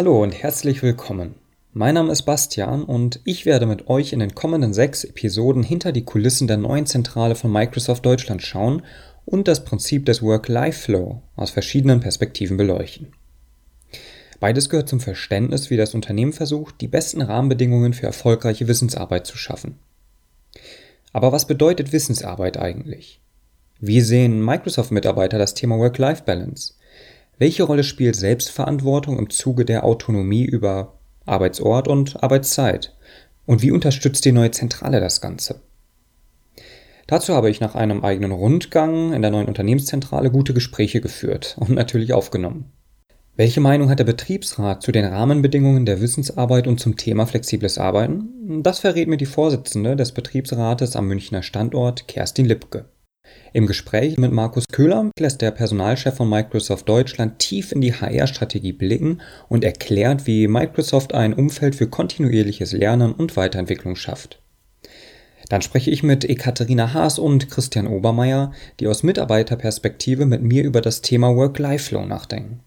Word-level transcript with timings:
Hallo 0.00 0.22
und 0.22 0.32
herzlich 0.32 0.82
willkommen. 0.82 1.34
Mein 1.74 1.92
Name 1.92 2.10
ist 2.10 2.22
Bastian 2.22 2.84
und 2.84 3.20
ich 3.24 3.44
werde 3.44 3.66
mit 3.66 3.88
euch 3.88 4.14
in 4.14 4.20
den 4.20 4.34
kommenden 4.34 4.72
sechs 4.72 5.04
Episoden 5.04 5.62
hinter 5.62 5.92
die 5.92 6.06
Kulissen 6.06 6.48
der 6.48 6.56
neuen 6.56 6.86
Zentrale 6.86 7.34
von 7.34 7.52
Microsoft 7.52 8.06
Deutschland 8.06 8.40
schauen 8.40 8.80
und 9.26 9.46
das 9.46 9.62
Prinzip 9.62 10.06
des 10.06 10.22
Work-Life-Flow 10.22 11.20
aus 11.36 11.50
verschiedenen 11.50 12.00
Perspektiven 12.00 12.56
beleuchten. 12.56 13.08
Beides 14.40 14.70
gehört 14.70 14.88
zum 14.88 15.00
Verständnis, 15.00 15.68
wie 15.68 15.76
das 15.76 15.92
Unternehmen 15.94 16.32
versucht, 16.32 16.80
die 16.80 16.88
besten 16.88 17.20
Rahmenbedingungen 17.20 17.92
für 17.92 18.06
erfolgreiche 18.06 18.68
Wissensarbeit 18.68 19.26
zu 19.26 19.36
schaffen. 19.36 19.80
Aber 21.12 21.30
was 21.30 21.46
bedeutet 21.46 21.92
Wissensarbeit 21.92 22.56
eigentlich? 22.56 23.20
Wie 23.80 24.00
sehen 24.00 24.42
Microsoft-Mitarbeiter 24.42 25.36
das 25.36 25.52
Thema 25.52 25.76
Work-Life-Balance? 25.76 26.72
Welche 27.40 27.62
Rolle 27.62 27.84
spielt 27.84 28.16
Selbstverantwortung 28.16 29.18
im 29.18 29.30
Zuge 29.30 29.64
der 29.64 29.84
Autonomie 29.84 30.44
über 30.44 30.98
Arbeitsort 31.24 31.88
und 31.88 32.22
Arbeitszeit? 32.22 32.94
Und 33.46 33.62
wie 33.62 33.70
unterstützt 33.70 34.26
die 34.26 34.32
neue 34.32 34.50
Zentrale 34.50 35.00
das 35.00 35.22
Ganze? 35.22 35.62
Dazu 37.06 37.34
habe 37.34 37.48
ich 37.48 37.58
nach 37.58 37.74
einem 37.74 38.04
eigenen 38.04 38.32
Rundgang 38.32 39.14
in 39.14 39.22
der 39.22 39.30
neuen 39.30 39.48
Unternehmenszentrale 39.48 40.30
gute 40.30 40.52
Gespräche 40.52 41.00
geführt 41.00 41.56
und 41.58 41.70
natürlich 41.70 42.12
aufgenommen. 42.12 42.72
Welche 43.36 43.62
Meinung 43.62 43.88
hat 43.88 44.00
der 44.00 44.04
Betriebsrat 44.04 44.82
zu 44.82 44.92
den 44.92 45.06
Rahmenbedingungen 45.06 45.86
der 45.86 46.02
Wissensarbeit 46.02 46.66
und 46.66 46.78
zum 46.78 46.98
Thema 46.98 47.24
flexibles 47.24 47.78
Arbeiten? 47.78 48.62
Das 48.62 48.80
verrät 48.80 49.08
mir 49.08 49.16
die 49.16 49.24
Vorsitzende 49.24 49.96
des 49.96 50.12
Betriebsrates 50.12 50.94
am 50.94 51.08
Münchner 51.08 51.42
Standort, 51.42 52.06
Kerstin 52.06 52.44
Lipke. 52.44 52.84
Im 53.52 53.66
Gespräch 53.66 54.16
mit 54.16 54.32
Markus 54.32 54.66
Köhler 54.68 55.10
lässt 55.18 55.40
der 55.40 55.50
Personalchef 55.50 56.14
von 56.14 56.30
Microsoft 56.30 56.88
Deutschland 56.88 57.40
tief 57.40 57.72
in 57.72 57.80
die 57.80 57.92
HR-Strategie 57.92 58.72
blicken 58.72 59.20
und 59.48 59.64
erklärt, 59.64 60.26
wie 60.26 60.46
Microsoft 60.46 61.14
ein 61.14 61.34
Umfeld 61.34 61.74
für 61.74 61.88
kontinuierliches 61.88 62.72
Lernen 62.72 63.12
und 63.12 63.36
Weiterentwicklung 63.36 63.96
schafft. 63.96 64.40
Dann 65.48 65.62
spreche 65.62 65.90
ich 65.90 66.04
mit 66.04 66.24
Ekaterina 66.24 66.94
Haas 66.94 67.18
und 67.18 67.50
Christian 67.50 67.88
Obermeier, 67.88 68.52
die 68.78 68.86
aus 68.86 69.02
Mitarbeiterperspektive 69.02 70.24
mit 70.24 70.42
mir 70.42 70.62
über 70.62 70.80
das 70.80 71.02
Thema 71.02 71.34
Work-Life-Flow 71.34 72.06
nachdenken. 72.06 72.60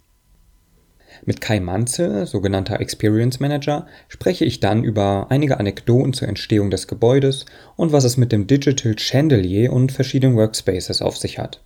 Mit 1.26 1.40
Kai 1.40 1.62
Manze, 1.62 2.26
sogenannter 2.26 2.82
Experience 2.82 3.40
Manager, 3.40 3.88
spreche 4.10 4.44
ich 4.44 4.60
dann 4.60 4.84
über 4.84 5.28
einige 5.30 5.58
Anekdoten 5.58 6.12
zur 6.12 6.28
Entstehung 6.28 6.70
des 6.70 6.88
Gebäudes 6.88 7.46
und 7.78 7.94
was 7.94 8.04
es 8.04 8.18
mit 8.18 8.34
dem 8.34 8.46
Digital 8.46 8.98
Chandelier 8.98 9.72
und 9.72 9.94
verschiedenen 9.94 10.36
Workspaces 10.36 11.02
auf 11.02 11.16
sich 11.18 11.40
hat. 11.40 11.62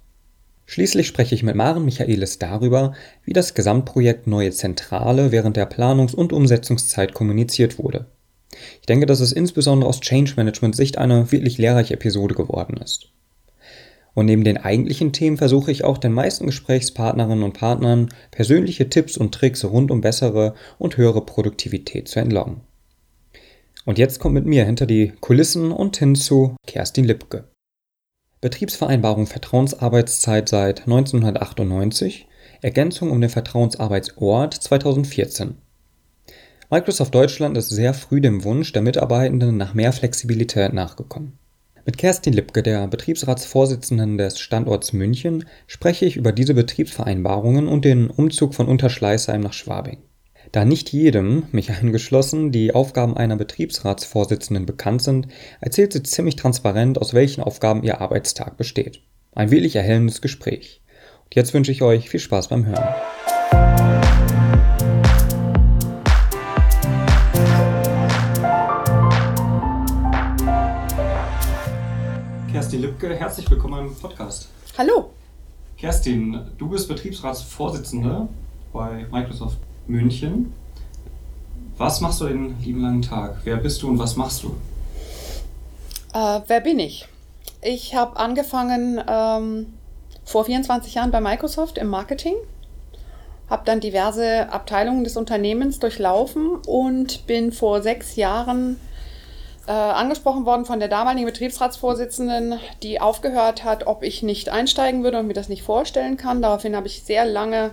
Schließlich 0.67 1.07
spreche 1.07 1.33
ich 1.33 1.43
mit 1.43 1.55
Maren 1.55 1.85
Michaelis 1.85 2.37
darüber, 2.37 2.93
wie 3.23 3.33
das 3.33 3.53
Gesamtprojekt 3.53 4.27
Neue 4.27 4.51
Zentrale 4.51 5.31
während 5.31 5.57
der 5.57 5.65
Planungs- 5.65 6.13
und 6.13 6.33
Umsetzungszeit 6.33 7.13
kommuniziert 7.13 7.79
wurde. 7.79 8.05
Ich 8.81 8.85
denke, 8.85 9.05
dass 9.05 9.21
es 9.21 9.31
insbesondere 9.31 9.89
aus 9.89 10.01
Change 10.01 10.33
Management 10.35 10.75
Sicht 10.75 10.97
eine 10.97 11.31
wirklich 11.31 11.57
lehrreiche 11.57 11.95
Episode 11.95 12.35
geworden 12.35 12.77
ist. 12.77 13.09
Und 14.17 14.25
neben 14.25 14.43
den 14.43 14.57
eigentlichen 14.57 15.13
Themen 15.13 15.37
versuche 15.37 15.69
ich 15.69 15.83
auch 15.83 15.99
den 15.99 16.11
meisten 16.11 16.47
Gesprächspartnerinnen 16.47 17.43
und 17.43 17.53
Partnern 17.53 18.09
persönliche 18.31 18.89
Tipps 18.89 19.15
und 19.15 19.31
Tricks 19.31 19.63
rund 19.63 19.91
um 19.91 20.01
bessere 20.01 20.55
und 20.79 20.97
höhere 20.97 21.23
Produktivität 21.23 22.07
zu 22.07 22.19
entlocken. 22.19 22.61
Und 23.85 23.99
jetzt 23.99 24.17
kommt 24.17 24.33
mit 24.33 24.47
mir 24.47 24.65
hinter 24.65 24.87
die 24.87 25.13
Kulissen 25.21 25.71
und 25.71 25.97
hin 25.97 26.15
zu 26.15 26.55
Kerstin 26.65 27.05
Lipke. 27.05 27.43
Betriebsvereinbarung 28.41 29.27
Vertrauensarbeitszeit 29.27 30.49
seit 30.49 30.79
1998, 30.87 32.27
Ergänzung 32.63 33.11
um 33.11 33.21
den 33.21 33.29
Vertrauensarbeitsort 33.29 34.55
2014. 34.55 35.57
Microsoft 36.71 37.13
Deutschland 37.13 37.55
ist 37.55 37.69
sehr 37.69 37.93
früh 37.93 38.19
dem 38.19 38.43
Wunsch 38.43 38.73
der 38.73 38.81
Mitarbeitenden 38.81 39.57
nach 39.57 39.75
mehr 39.75 39.93
Flexibilität 39.93 40.73
nachgekommen. 40.73 41.37
Mit 41.87 41.97
Kerstin 41.97 42.33
Lipke, 42.33 42.63
der 42.63 42.85
Betriebsratsvorsitzenden 42.89 44.17
des 44.17 44.41
Standorts 44.41 44.91
München, 44.91 45.45
spreche 45.67 46.03
ich 46.03 46.17
über 46.17 46.33
diese 46.33 46.53
Betriebsvereinbarungen 46.53 47.69
und 47.69 47.85
den 47.85 48.09
Umzug 48.09 48.55
von 48.55 48.67
Unterschleißheim 48.67 49.39
nach 49.39 49.53
Schwabing. 49.53 49.99
Da 50.51 50.65
nicht 50.65 50.91
jedem, 50.91 51.43
mich 51.53 51.71
eingeschlossen, 51.81 52.51
die 52.51 52.75
Aufgaben 52.75 53.15
einer 53.15 53.37
Betriebsratsvorsitzenden 53.37 54.65
bekannt 54.65 55.01
sind, 55.01 55.29
erzählt 55.61 55.93
sie 55.93 56.03
ziemlich 56.03 56.35
transparent, 56.35 56.99
aus 56.99 57.13
welchen 57.13 57.41
Aufgaben 57.41 57.83
ihr 57.83 58.01
Arbeitstag 58.01 58.57
besteht. 58.57 58.99
Ein 59.33 59.49
wirklich 59.49 59.77
erhellendes 59.77 60.19
Gespräch. 60.19 60.81
Und 61.23 61.35
jetzt 61.35 61.53
wünsche 61.53 61.71
ich 61.71 61.83
euch 61.83 62.09
viel 62.09 62.19
Spaß 62.19 62.49
beim 62.49 62.65
Hören. 62.65 62.95
Kerstin 72.97 73.09
Lübke, 73.09 73.19
herzlich 73.19 73.51
willkommen 73.51 73.87
im 73.87 73.95
Podcast. 73.95 74.47
Hallo. 74.75 75.11
Kerstin, 75.77 76.41
du 76.57 76.67
bist 76.67 76.87
Betriebsratsvorsitzende 76.87 78.27
bei 78.73 79.05
Microsoft 79.11 79.59
München. 79.85 80.53
Was 81.77 82.01
machst 82.01 82.21
du 82.21 82.27
den 82.27 82.59
lieben 82.59 82.81
langen 82.81 83.03
Tag? 83.03 83.41
Wer 83.43 83.57
bist 83.57 83.83
du 83.83 83.89
und 83.89 83.99
was 83.99 84.15
machst 84.15 84.41
du? 84.41 84.55
Äh, 86.13 86.41
wer 86.47 86.59
bin 86.61 86.79
ich? 86.79 87.07
Ich 87.61 87.93
habe 87.93 88.17
angefangen 88.17 88.99
ähm, 89.07 89.73
vor 90.25 90.45
24 90.45 90.95
Jahren 90.95 91.11
bei 91.11 91.21
Microsoft 91.21 91.77
im 91.77 91.89
Marketing, 91.89 92.35
habe 93.47 93.61
dann 93.65 93.79
diverse 93.79 94.51
Abteilungen 94.51 95.03
des 95.03 95.17
Unternehmens 95.17 95.77
durchlaufen 95.77 96.55
und 96.65 97.27
bin 97.27 97.51
vor 97.51 97.83
sechs 97.83 98.15
Jahren 98.15 98.79
äh, 99.67 99.71
angesprochen 99.71 100.45
worden 100.45 100.65
von 100.65 100.79
der 100.79 100.87
damaligen 100.87 101.25
Betriebsratsvorsitzenden, 101.25 102.59
die 102.83 103.01
aufgehört 103.01 103.63
hat, 103.63 103.85
ob 103.85 104.01
ich 104.01 104.23
nicht 104.23 104.49
einsteigen 104.49 105.03
würde 105.03 105.19
und 105.19 105.27
mir 105.27 105.33
das 105.33 105.49
nicht 105.49 105.63
vorstellen 105.63 106.17
kann. 106.17 106.41
Daraufhin 106.41 106.75
habe 106.75 106.87
ich 106.87 107.03
sehr 107.03 107.25
lange 107.25 107.71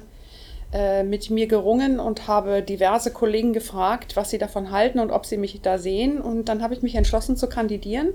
äh, 0.72 1.05
mit 1.05 1.31
mir 1.31 1.47
gerungen 1.47 2.00
und 2.00 2.27
habe 2.27 2.62
diverse 2.62 3.12
Kollegen 3.12 3.53
gefragt, 3.53 4.16
was 4.16 4.31
sie 4.31 4.38
davon 4.38 4.72
halten 4.72 4.99
und 4.99 5.12
ob 5.12 5.25
sie 5.25 5.37
mich 5.37 5.60
da 5.62 5.78
sehen. 5.78 6.21
Und 6.21 6.49
dann 6.49 6.62
habe 6.62 6.75
ich 6.75 6.82
mich 6.82 6.97
entschlossen 6.97 7.37
zu 7.37 7.49
kandidieren. 7.49 8.09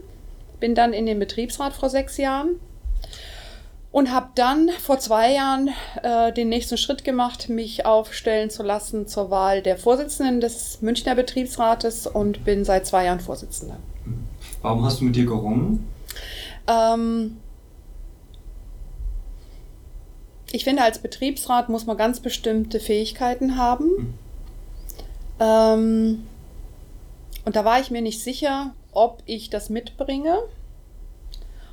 Bin 0.59 0.75
dann 0.75 0.91
in 0.91 1.05
den 1.05 1.19
Betriebsrat 1.19 1.71
vor 1.71 1.89
sechs 1.89 2.17
Jahren 2.17 2.59
und 3.91 4.11
habe 4.11 4.29
dann 4.35 4.69
vor 4.69 4.99
zwei 4.99 5.33
Jahren 5.33 5.69
äh, 6.03 6.31
den 6.31 6.49
nächsten 6.49 6.77
Schritt 6.77 7.03
gemacht, 7.03 7.49
mich 7.49 7.85
aufstellen 7.85 8.49
zu 8.49 8.61
lassen 8.61 9.07
zur 9.07 9.31
Wahl 9.31 9.61
der 9.61 9.77
Vorsitzenden 9.77 10.41
des 10.41 10.81
Münchner 10.81 11.15
Betriebsrates 11.15 12.05
und 12.05 12.45
bin 12.45 12.63
seit 12.65 12.85
zwei 12.85 13.05
Jahren 13.05 13.19
Vorsitzende. 13.19 13.77
Warum 14.61 14.85
hast 14.85 14.99
du 14.99 15.05
mit 15.05 15.15
dir 15.15 15.25
gerungen? 15.25 15.87
Ähm, 16.67 17.37
ich 20.51 20.63
finde, 20.63 20.83
als 20.83 20.99
Betriebsrat 20.99 21.69
muss 21.69 21.85
man 21.87 21.97
ganz 21.97 22.19
bestimmte 22.19 22.79
Fähigkeiten 22.79 23.57
haben. 23.57 23.85
Mhm. 23.85 24.13
Ähm, 25.39 26.27
und 27.45 27.55
da 27.55 27.65
war 27.65 27.79
ich 27.79 27.89
mir 27.89 28.01
nicht 28.01 28.21
sicher, 28.21 28.75
ob 28.91 29.23
ich 29.25 29.49
das 29.49 29.69
mitbringe. 29.69 30.37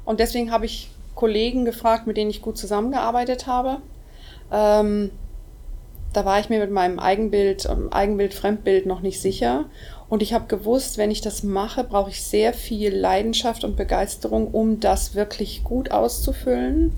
Und 0.04 0.20
deswegen 0.20 0.50
habe 0.50 0.64
ich 0.64 0.88
Kollegen 1.16 1.64
gefragt, 1.64 2.06
mit 2.06 2.16
denen 2.16 2.30
ich 2.30 2.42
gut 2.42 2.56
zusammengearbeitet 2.56 3.48
habe. 3.48 3.78
Ähm, 4.52 5.10
da 6.12 6.24
war 6.24 6.38
ich 6.38 6.48
mir 6.48 6.60
mit 6.60 6.70
meinem 6.70 6.98
Eigenbild, 7.00 7.66
ähm, 7.66 7.92
Eigenbild, 7.92 8.32
Fremdbild 8.34 8.86
noch 8.86 9.00
nicht 9.00 9.20
sicher. 9.20 9.64
Und 10.08 10.22
ich 10.22 10.32
habe 10.32 10.46
gewusst, 10.46 10.98
wenn 10.98 11.10
ich 11.10 11.20
das 11.20 11.42
mache, 11.42 11.82
brauche 11.82 12.10
ich 12.10 12.22
sehr 12.22 12.54
viel 12.54 12.94
Leidenschaft 12.94 13.64
und 13.64 13.76
Begeisterung, 13.76 14.48
um 14.48 14.78
das 14.78 15.16
wirklich 15.16 15.64
gut 15.64 15.90
auszufüllen. 15.90 16.92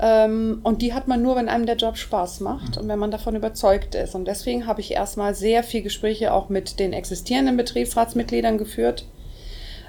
Ähm, 0.00 0.60
und 0.64 0.82
die 0.82 0.94
hat 0.94 1.06
man 1.06 1.22
nur, 1.22 1.36
wenn 1.36 1.48
einem 1.48 1.66
der 1.66 1.76
Job 1.76 1.96
Spaß 1.96 2.40
macht 2.40 2.76
und 2.78 2.88
wenn 2.88 2.98
man 2.98 3.12
davon 3.12 3.36
überzeugt 3.36 3.94
ist. 3.94 4.14
Und 4.14 4.26
deswegen 4.26 4.66
habe 4.66 4.80
ich 4.80 4.90
erstmal 4.90 5.34
sehr 5.34 5.62
viel 5.62 5.82
Gespräche 5.82 6.32
auch 6.32 6.48
mit 6.48 6.80
den 6.80 6.92
existierenden 6.92 7.56
Betriebsratsmitgliedern 7.56 8.58
geführt 8.58 9.06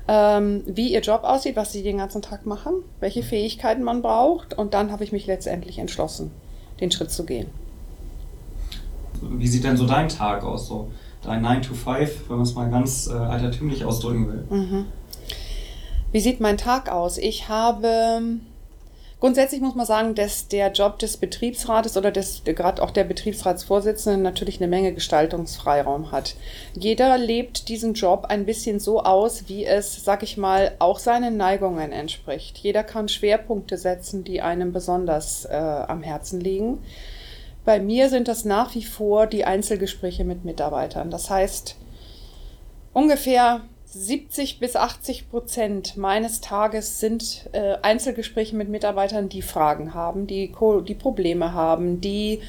ähm, 0.08 0.64
wie 0.66 0.94
ihr 0.94 1.02
Job 1.02 1.24
aussieht, 1.24 1.56
was 1.56 1.72
sie 1.72 1.84
den 1.84 1.98
ganzen 1.98 2.22
Tag 2.22 2.46
machen, 2.46 2.74
welche 3.00 3.24
Fähigkeiten 3.24 3.84
man 3.84 4.02
braucht. 4.02 4.58
Und 4.58 4.74
dann 4.74 4.92
habe 4.92 5.04
ich 5.04 5.12
mich 5.12 5.28
letztendlich 5.28 5.80
entschlossen, 5.80 6.32
den 6.80 6.92
Schritt 6.92 7.12
zu 7.12 7.26
gehen. 7.26 7.48
Wie 9.22 9.48
sieht 9.48 9.64
denn 9.64 9.78
so 9.78 9.88
dein 9.88 10.10
Tag 10.10 10.44
aus? 10.44 10.68
So 10.68 10.90
dein 11.24 11.42
9 11.42 11.62
to 11.62 11.74
5, 11.74 12.30
wenn 12.30 12.38
man 12.38 12.46
es 12.46 12.56
mal 12.56 12.70
ganz 12.70 13.08
äh, 13.08 13.14
altertümlich 13.14 13.86
ausdrücken 13.86 14.28
will. 14.28 14.46
Mhm. 14.50 14.86
Wie 16.12 16.20
sieht 16.20 16.40
mein 16.40 16.58
Tag 16.58 16.92
aus? 16.92 17.18
Ich 17.18 17.48
habe 17.48 18.40
Grundsätzlich 19.24 19.62
muss 19.62 19.74
man 19.74 19.86
sagen, 19.86 20.16
dass 20.16 20.50
der 20.50 20.74
Job 20.74 21.00
des 21.00 21.16
Betriebsrates 21.16 21.96
oder 21.96 22.12
des, 22.12 22.44
gerade 22.44 22.84
auch 22.84 22.92
der 22.92 23.06
Betriebsratsvorsitzenden 23.06 24.22
natürlich 24.22 24.58
eine 24.60 24.68
Menge 24.68 24.94
Gestaltungsfreiraum 24.94 26.12
hat. 26.12 26.36
Jeder 26.78 27.18
lebt 27.18 27.70
diesen 27.70 27.94
Job 27.94 28.26
ein 28.28 28.46
bisschen 28.46 28.82
so 28.82 29.02
aus, 29.02 29.48
wie 29.48 29.64
es, 29.64 30.04
sag 30.04 30.24
ich 30.24 30.36
mal, 30.36 30.76
auch 30.80 31.00
seinen 31.00 31.38
Neigungen 31.38 31.94
entspricht. 31.94 32.58
Jeder 32.58 32.84
kann 32.84 33.08
Schwerpunkte 33.08 33.78
setzen, 33.78 34.26
die 34.26 34.42
einem 34.42 34.74
besonders 34.74 35.46
äh, 35.46 35.54
am 35.54 36.04
Herzen 36.04 36.42
liegen. 36.42 36.80
Bei 37.64 37.80
mir 37.80 38.10
sind 38.10 38.28
das 38.28 38.44
nach 38.44 38.76
wie 38.76 38.84
vor 38.84 39.26
die 39.26 39.46
Einzelgespräche 39.46 40.26
mit 40.26 40.44
Mitarbeitern. 40.44 41.12
Das 41.12 41.30
heißt, 41.30 41.78
ungefähr 42.92 43.62
70 43.96 44.60
bis 44.60 44.76
80 44.76 45.30
Prozent 45.30 45.98
meines 45.98 46.42
Tages 46.42 47.00
sind 47.00 47.48
äh, 47.52 47.76
Einzelgespräche 47.84 48.56
mit 48.56 48.68
Mitarbeitern, 48.68 49.30
die 49.30 49.44
Fragen 49.44 49.94
haben, 49.94 50.26
die, 50.26 50.52
die 50.88 50.96
Probleme 50.96 51.54
haben, 51.54 52.02
die 52.02 52.42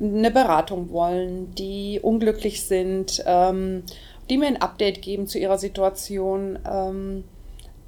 eine 0.00 0.30
Beratung 0.30 0.90
wollen, 0.90 1.54
die 1.54 2.00
unglücklich 2.02 2.64
sind, 2.64 3.22
ähm, 3.26 3.82
die 4.30 4.38
mir 4.38 4.46
ein 4.46 4.62
Update 4.62 5.02
geben 5.02 5.26
zu 5.26 5.38
ihrer 5.38 5.58
Situation. 5.58 6.58
Ähm, 6.66 7.24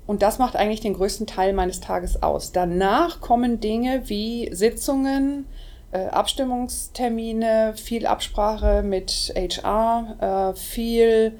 und 0.07 0.21
das 0.21 0.39
macht 0.39 0.57
eigentlich 0.57 0.81
den 0.81 0.95
größten 0.95 1.27
Teil 1.27 1.55
meines 1.55 1.81
Tages 1.81 2.23
aus. 2.23 2.53
Danach 2.53 3.23
kommen 3.23 3.59
Dinge 3.61 4.03
wie 4.05 4.51
Sitzungen, 4.53 5.47
äh, 5.93 6.09
Abstimmungstermine, 6.09 7.73
viel 7.75 8.07
Absprache 8.07 8.83
mit 8.83 9.33
HR, 9.35 10.53
äh, 10.53 10.59
viel 10.59 11.39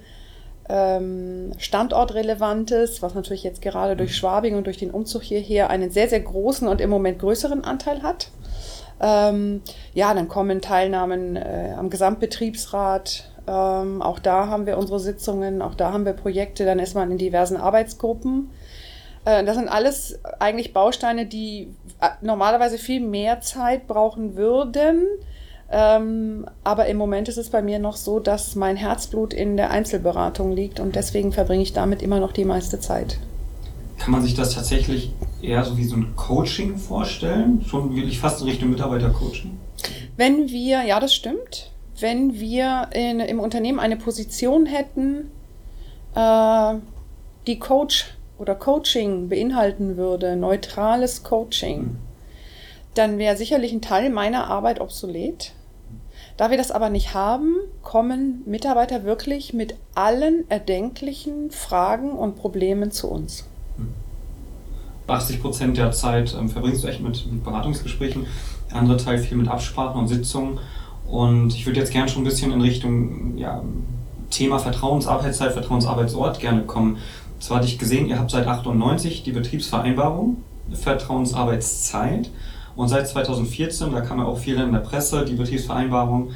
ähm, 0.69 1.53
Standortrelevantes, 1.59 3.03
was 3.03 3.15
natürlich 3.15 3.45
jetzt 3.45 3.63
gerade 3.63 3.97
durch 3.97 4.11
mhm. 4.11 4.15
Schwabing 4.15 4.57
und 4.57 4.67
durch 4.67 4.79
den 4.79 4.91
Umzug 4.91 5.23
hierher 5.23 5.71
einen 5.71 5.91
sehr, 5.91 6.09
sehr 6.09 6.21
großen 6.21 6.69
und 6.69 6.81
im 6.81 6.91
Moment 6.91 7.19
größeren 7.19 7.65
Anteil 7.65 8.03
hat. 8.03 8.31
Ähm, 9.01 9.63
ja, 9.95 10.13
dann 10.13 10.29
kommen 10.29 10.61
Teilnahmen 10.61 11.37
äh, 11.37 11.75
am 11.77 11.89
Gesamtbetriebsrat. 11.89 13.31
Ähm, 13.47 14.03
auch 14.03 14.19
da 14.19 14.49
haben 14.49 14.67
wir 14.67 14.77
unsere 14.77 15.01
Sitzungen, 15.01 15.63
auch 15.63 15.75
da 15.75 15.93
haben 15.93 16.05
wir 16.05 16.13
Projekte. 16.13 16.65
Dann 16.65 16.79
ist 16.79 16.95
man 16.95 17.11
in 17.11 17.19
diversen 17.19 17.57
Arbeitsgruppen. 17.57 18.51
Äh, 19.25 19.45
das 19.45 19.57
sind 19.57 19.69
alles 19.69 20.19
eigentlich 20.39 20.73
Bausteine, 20.73 21.27
die 21.27 21.75
äh, 22.01 22.09
normalerweise 22.21 22.77
viel 22.77 23.01
mehr 23.01 23.41
Zeit 23.41 23.87
brauchen 23.87 24.37
würden 24.37 25.07
ähm, 25.71 26.47
aber 26.65 26.87
im 26.87 26.97
Moment 26.97 27.29
ist 27.29 27.37
es 27.37 27.51
bei 27.51 27.61
mir 27.61 27.79
noch 27.79 27.97
so, 27.97 28.21
dass 28.21 28.55
mein 28.55 28.77
Herzblut 28.77 29.35
in 29.35 29.57
der 29.57 29.71
Einzelberatung 29.71 30.53
liegt 30.53 30.81
und 30.81 30.97
deswegen 30.97 31.33
verbringe 31.33 31.63
ich 31.63 31.75
damit 31.75 32.03
immer 32.03 32.21
noch 32.21 32.33
die 32.33 32.45
meiste 32.45 32.81
Zeit. 32.81 33.19
Kann 33.99 34.13
man 34.13 34.23
sich 34.23 34.35
das 34.35 34.55
tatsächlich 34.55 35.13
eher 35.43 35.65
so 35.65 35.77
wie 35.77 35.85
so 35.85 35.97
ein 35.97 36.15
Coaching 36.17 36.79
vorstellen? 36.79 37.65
Schon 37.67 37.95
wirklich 37.95 38.19
fast 38.19 38.41
in 38.41 38.49
Richtung 38.49 38.71
Mitarbeitercoaching? 38.71 39.59
Wenn 40.17 40.49
wir, 40.49 40.85
ja, 40.85 41.01
das 41.01 41.15
stimmt. 41.15 41.71
Wenn 42.01 42.39
wir 42.39 42.89
in, 42.93 43.21
im 43.21 43.41
Unternehmen 43.41 43.81
eine 43.81 43.97
Position 43.97 44.67
hätten, 44.67 45.31
äh, 46.15 46.75
die 47.47 47.59
Coach 47.59 48.15
oder 48.39 48.55
Coaching 48.55 49.29
beinhalten 49.29 49.97
würde, 49.97 50.37
neutrales 50.37 51.25
Coaching, 51.25 51.79
hm. 51.79 51.97
dann 52.95 53.19
wäre 53.19 53.37
sicherlich 53.37 53.73
ein 53.73 53.83
Teil 53.83 54.11
meiner 54.11 54.49
Arbeit 54.49 54.81
obsolet. 54.81 55.53
Da 56.39 56.51
wir 56.51 56.57
das 56.57 56.71
aber 56.71 56.89
nicht 56.89 57.15
haben, 57.15 57.57
kommen 57.83 58.43
Mitarbeiter 58.47 59.03
wirklich 59.03 59.53
mit 59.53 59.75
allen 59.97 60.49
erdenklichen 60.49 61.51
Fragen 61.51 62.13
und 62.13 62.37
Problemen 62.37 62.93
zu 62.93 63.09
uns. 63.09 63.45
80 65.09 65.43
Prozent 65.43 65.77
der 65.77 65.91
Zeit 65.91 66.37
ähm, 66.39 66.49
verbringst 66.49 66.85
du 66.85 66.89
echt 66.89 67.01
mit, 67.01 67.31
mit 67.31 67.43
Beratungsgesprächen, 67.43 68.27
der 68.71 68.77
andere 68.77 68.99
Teil 68.99 69.19
viel 69.19 69.37
mit 69.37 69.49
Absprachen 69.49 70.01
und 70.01 70.07
Sitzungen. 70.07 70.61
Und 71.09 71.55
ich 71.55 71.67
würde 71.67 71.81
jetzt 71.81 71.91
gerne 71.91 72.09
schon 72.09 72.23
ein 72.23 72.27
bisschen 72.27 72.53
in 72.53 72.61
Richtung 72.61 73.37
ja, 73.37 73.63
Thema 74.31 74.61
Vertrauensarbeitszeit, 74.61 75.53
Vertrauensarbeitsort 75.53 76.39
gerne 76.39 76.63
kommen. 76.63 76.99
Zwar 77.41 77.59
hatte 77.59 77.67
ich 77.67 77.81
gesehen, 77.81 78.07
ihr 78.07 78.19
habt 78.19 78.31
seit 78.31 78.47
98 78.47 79.25
die 79.25 79.33
Betriebsvereinbarung 79.33 80.37
Vertrauensarbeitszeit. 80.73 82.31
Und 82.79 82.87
seit 82.87 83.09
2014, 83.09 83.91
da 83.91 84.03
kam 84.03 84.21
ja 84.21 84.25
auch 84.27 84.39
viel 84.39 84.55
in 84.55 84.71
der 84.71 84.79
Presse, 84.79 85.25
die 85.25 85.35
Betriebsvereinbarung 85.35 86.31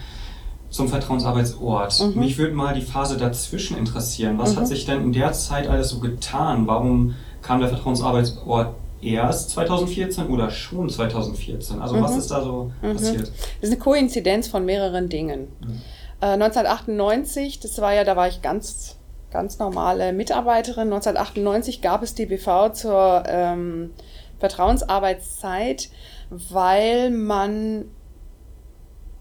zum 0.70 0.88
Vertrauensarbeitsort. 0.88 2.00
Mhm. 2.00 2.18
Mich 2.18 2.36
würde 2.36 2.52
mal 2.52 2.74
die 2.74 2.80
Phase 2.80 3.16
dazwischen 3.16 3.78
interessieren. 3.78 4.38
Was 4.38 4.56
mhm. 4.56 4.56
hat 4.56 4.66
sich 4.66 4.84
denn 4.84 5.02
in 5.02 5.12
der 5.12 5.32
Zeit 5.34 5.68
alles 5.68 5.90
so 5.90 6.00
getan? 6.00 6.66
Warum 6.66 7.14
kam 7.42 7.60
der 7.60 7.68
Vertrauensarbeitsort 7.68 8.74
erst 9.00 9.50
2014 9.50 10.26
oder 10.26 10.50
schon 10.50 10.90
2014? 10.90 11.80
Also 11.80 11.94
mhm. 11.94 12.02
was 12.02 12.16
ist 12.16 12.32
da 12.32 12.42
so 12.42 12.72
mhm. 12.82 12.94
passiert? 12.94 13.20
Das 13.20 13.30
ist 13.60 13.70
eine 13.70 13.78
Koinzidenz 13.78 14.48
von 14.48 14.64
mehreren 14.64 15.08
Dingen. 15.08 15.46
Mhm. 15.60 15.80
Äh, 16.20 16.26
1998, 16.26 17.60
das 17.60 17.80
war 17.80 17.94
ja, 17.94 18.02
da 18.02 18.16
war 18.16 18.26
ich 18.26 18.42
ganz, 18.42 18.96
ganz 19.30 19.60
normale 19.60 20.12
Mitarbeiterin. 20.12 20.92
1998 20.92 21.82
gab 21.82 22.02
es 22.02 22.16
die 22.16 22.26
BV 22.26 22.72
zur 22.72 23.22
ähm, 23.28 23.90
Vertrauensarbeitszeit 24.40 25.88
weil 26.32 27.10
man 27.10 27.86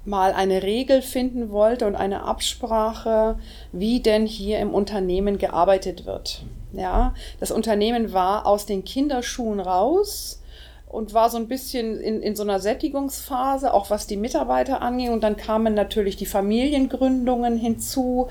mal 0.05 0.33
eine 0.33 0.63
Regel 0.63 1.01
finden 1.01 1.51
wollte 1.51 1.85
und 1.85 1.95
eine 1.95 2.23
Absprache, 2.23 3.37
wie 3.71 4.01
denn 4.01 4.25
hier 4.25 4.59
im 4.59 4.73
Unternehmen 4.73 5.37
gearbeitet 5.37 6.05
wird. 6.05 6.43
Ja, 6.73 7.13
das 7.39 7.51
Unternehmen 7.51 8.13
war 8.13 8.45
aus 8.45 8.65
den 8.65 8.83
Kinderschuhen 8.83 9.59
raus 9.59 10.41
und 10.87 11.13
war 11.13 11.29
so 11.29 11.37
ein 11.37 11.47
bisschen 11.47 11.99
in, 11.99 12.21
in 12.21 12.35
so 12.35 12.43
einer 12.43 12.59
Sättigungsphase, 12.59 13.73
auch 13.73 13.89
was 13.89 14.07
die 14.07 14.17
Mitarbeiter 14.17 14.81
anging. 14.81 15.11
Und 15.11 15.23
dann 15.23 15.37
kamen 15.37 15.73
natürlich 15.73 16.17
die 16.17 16.25
Familiengründungen 16.25 17.57
hinzu. 17.57 18.27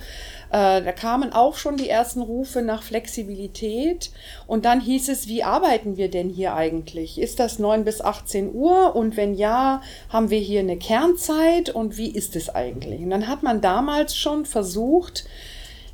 Äh, 0.50 0.82
da 0.82 0.92
kamen 0.92 1.32
auch 1.32 1.56
schon 1.56 1.76
die 1.76 1.88
ersten 1.88 2.20
Rufe 2.20 2.62
nach 2.62 2.82
Flexibilität. 2.82 4.10
Und 4.46 4.64
dann 4.64 4.80
hieß 4.80 5.08
es, 5.08 5.28
wie 5.28 5.44
arbeiten 5.44 5.96
wir 5.96 6.10
denn 6.10 6.28
hier 6.28 6.54
eigentlich? 6.54 7.20
Ist 7.20 7.38
das 7.38 7.58
9 7.58 7.84
bis 7.84 8.00
18 8.00 8.52
Uhr? 8.52 8.96
Und 8.96 9.16
wenn 9.16 9.34
ja, 9.34 9.80
haben 10.08 10.30
wir 10.30 10.40
hier 10.40 10.60
eine 10.60 10.76
Kernzeit? 10.76 11.70
Und 11.70 11.96
wie 11.96 12.10
ist 12.10 12.34
es 12.34 12.48
eigentlich? 12.48 13.00
Und 13.00 13.10
dann 13.10 13.28
hat 13.28 13.42
man 13.42 13.60
damals 13.60 14.16
schon 14.16 14.44
versucht, 14.44 15.24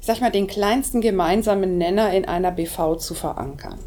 ich 0.01 0.07
sag 0.07 0.21
mal, 0.21 0.31
den 0.31 0.47
kleinsten 0.47 1.03
gemeinsamen 1.03 1.77
Nenner 1.77 2.13
in 2.13 2.25
einer 2.25 2.51
BV 2.51 2.97
zu 2.97 3.15
verankern. 3.15 3.79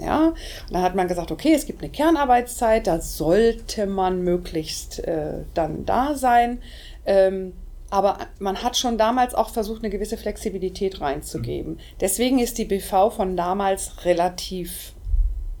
Ja, 0.00 0.28
und 0.28 0.36
dann 0.70 0.82
hat 0.82 0.94
man 0.94 1.06
gesagt, 1.06 1.30
okay, 1.30 1.52
es 1.52 1.66
gibt 1.66 1.82
eine 1.82 1.90
Kernarbeitszeit, 1.90 2.86
da 2.86 3.00
sollte 3.00 3.86
man 3.86 4.22
möglichst 4.22 5.00
äh, 5.00 5.44
dann 5.52 5.84
da 5.84 6.14
sein. 6.14 6.62
Ähm, 7.04 7.52
aber 7.92 8.16
man 8.38 8.62
hat 8.62 8.78
schon 8.78 8.96
damals 8.96 9.34
auch 9.34 9.50
versucht, 9.50 9.82
eine 9.82 9.90
gewisse 9.90 10.16
Flexibilität 10.16 11.02
reinzugeben. 11.02 11.78
Deswegen 12.00 12.38
ist 12.38 12.56
die 12.56 12.64
BV 12.64 13.10
von 13.10 13.36
damals 13.36 14.06
relativ 14.06 14.94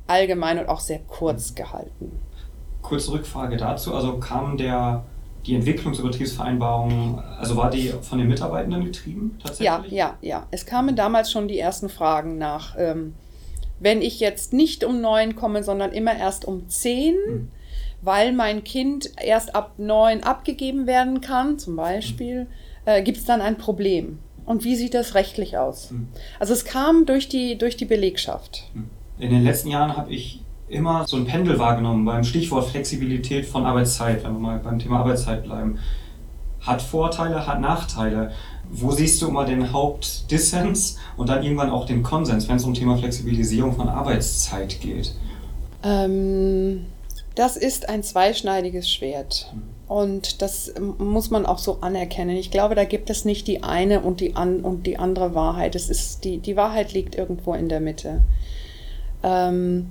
allgemein 0.06 0.58
und 0.58 0.66
auch 0.66 0.80
sehr 0.80 1.00
kurz 1.00 1.54
gehalten. 1.54 2.18
Kurze 2.80 3.12
Rückfrage 3.12 3.58
dazu. 3.58 3.94
Also 3.94 4.16
kam 4.16 4.56
der, 4.56 5.04
die 5.44 5.54
Entwicklung 5.54 5.92
zur 5.92 6.06
Betriebsvereinbarung, 6.06 7.20
also 7.38 7.54
war 7.58 7.68
die 7.68 7.92
von 8.00 8.16
den 8.16 8.28
Mitarbeitenden 8.28 8.86
getrieben 8.86 9.38
tatsächlich? 9.42 9.92
Ja, 9.92 10.16
ja, 10.22 10.38
ja. 10.38 10.46
Es 10.50 10.64
kamen 10.64 10.96
damals 10.96 11.30
schon 11.30 11.48
die 11.48 11.58
ersten 11.58 11.90
Fragen 11.90 12.38
nach, 12.38 12.76
ähm, 12.78 13.12
wenn 13.78 14.00
ich 14.00 14.20
jetzt 14.20 14.54
nicht 14.54 14.84
um 14.84 15.02
neun 15.02 15.36
komme, 15.36 15.62
sondern 15.62 15.92
immer 15.92 16.16
erst 16.16 16.46
um 16.46 16.66
zehn. 16.70 17.14
Hm 17.26 17.48
weil 18.02 18.32
mein 18.32 18.64
Kind 18.64 19.10
erst 19.22 19.54
ab 19.54 19.74
neun 19.78 20.22
abgegeben 20.22 20.86
werden 20.86 21.20
kann, 21.20 21.58
zum 21.58 21.76
Beispiel, 21.76 22.48
äh, 22.84 23.02
gibt 23.02 23.18
es 23.18 23.24
dann 23.24 23.40
ein 23.40 23.56
Problem. 23.56 24.18
Und 24.44 24.64
wie 24.64 24.74
sieht 24.74 24.92
das 24.94 25.14
rechtlich 25.14 25.56
aus? 25.56 25.90
Hm. 25.90 26.08
Also 26.38 26.52
es 26.52 26.64
kam 26.64 27.06
durch 27.06 27.28
die, 27.28 27.56
durch 27.56 27.76
die 27.76 27.84
Belegschaft. 27.84 28.64
Hm. 28.74 28.90
In 29.18 29.30
den 29.30 29.44
letzten 29.44 29.68
Jahren 29.68 29.96
habe 29.96 30.12
ich 30.12 30.42
immer 30.68 31.06
so 31.06 31.16
ein 31.16 31.26
Pendel 31.26 31.58
wahrgenommen 31.58 32.04
beim 32.04 32.24
Stichwort 32.24 32.68
Flexibilität 32.68 33.46
von 33.46 33.64
Arbeitszeit, 33.64 34.24
wenn 34.24 34.32
wir 34.32 34.38
mal 34.40 34.58
beim 34.58 34.78
Thema 34.78 35.00
Arbeitszeit 35.00 35.44
bleiben. 35.44 35.78
Hat 36.60 36.82
Vorteile, 36.82 37.46
hat 37.46 37.60
Nachteile. 37.60 38.32
Wo 38.70 38.90
siehst 38.90 39.20
du 39.20 39.28
immer 39.28 39.44
den 39.44 39.72
Hauptdissens 39.72 40.98
und 41.16 41.28
dann 41.28 41.42
irgendwann 41.42 41.70
auch 41.70 41.86
den 41.86 42.02
Konsens, 42.02 42.48
wenn 42.48 42.56
es 42.56 42.64
um 42.64 42.74
Thema 42.74 42.96
Flexibilisierung 42.96 43.74
von 43.74 43.88
Arbeitszeit 43.88 44.80
geht? 44.80 45.14
Ähm, 45.82 46.86
das 47.34 47.56
ist 47.56 47.88
ein 47.88 48.02
zweischneidiges 48.02 48.90
Schwert. 48.90 49.52
Und 49.88 50.40
das 50.42 50.72
muss 50.78 51.30
man 51.30 51.44
auch 51.44 51.58
so 51.58 51.78
anerkennen. 51.80 52.36
Ich 52.36 52.50
glaube, 52.50 52.74
da 52.74 52.84
gibt 52.84 53.10
es 53.10 53.24
nicht 53.24 53.46
die 53.46 53.62
eine 53.62 54.00
und 54.00 54.20
die, 54.20 54.36
an, 54.36 54.60
und 54.60 54.86
die 54.86 54.98
andere 54.98 55.34
Wahrheit. 55.34 55.74
Es 55.74 55.90
ist 55.90 56.24
die, 56.24 56.38
die 56.38 56.56
Wahrheit 56.56 56.92
liegt 56.92 57.14
irgendwo 57.14 57.54
in 57.54 57.68
der 57.68 57.80
Mitte. 57.80 58.22
Ähm, 59.22 59.90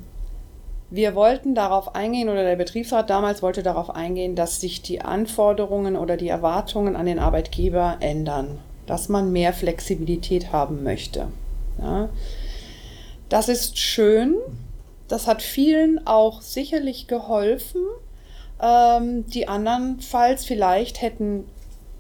wir 0.90 1.16
wollten 1.16 1.56
darauf 1.56 1.96
eingehen, 1.96 2.30
oder 2.30 2.44
der 2.44 2.58
Betriebsrat 2.58 3.10
damals 3.10 3.42
wollte 3.42 3.64
darauf 3.64 3.90
eingehen, 3.90 4.36
dass 4.36 4.60
sich 4.60 4.82
die 4.82 5.02
Anforderungen 5.02 5.96
oder 5.96 6.18
die 6.18 6.28
Erwartungen 6.28 6.96
an 6.96 7.06
den 7.06 7.20
Arbeitgeber 7.20 7.98
ändern, 8.02 8.60
dass 8.88 9.08
man 9.08 9.32
mehr 9.32 9.54
Flexibilität 9.54 10.52
haben 10.52 10.84
möchte. 10.84 11.28
Ja. 11.82 12.10
Das 13.30 13.48
ist 13.48 13.78
schön, 13.78 14.36
das 15.12 15.28
hat 15.28 15.42
vielen 15.42 16.06
auch 16.08 16.42
sicherlich 16.42 17.08
geholfen, 17.08 17.82
ähm, 18.62 19.26
die 19.28 19.48
andernfalls 19.48 20.46
vielleicht 20.46 21.02
hätten 21.02 21.46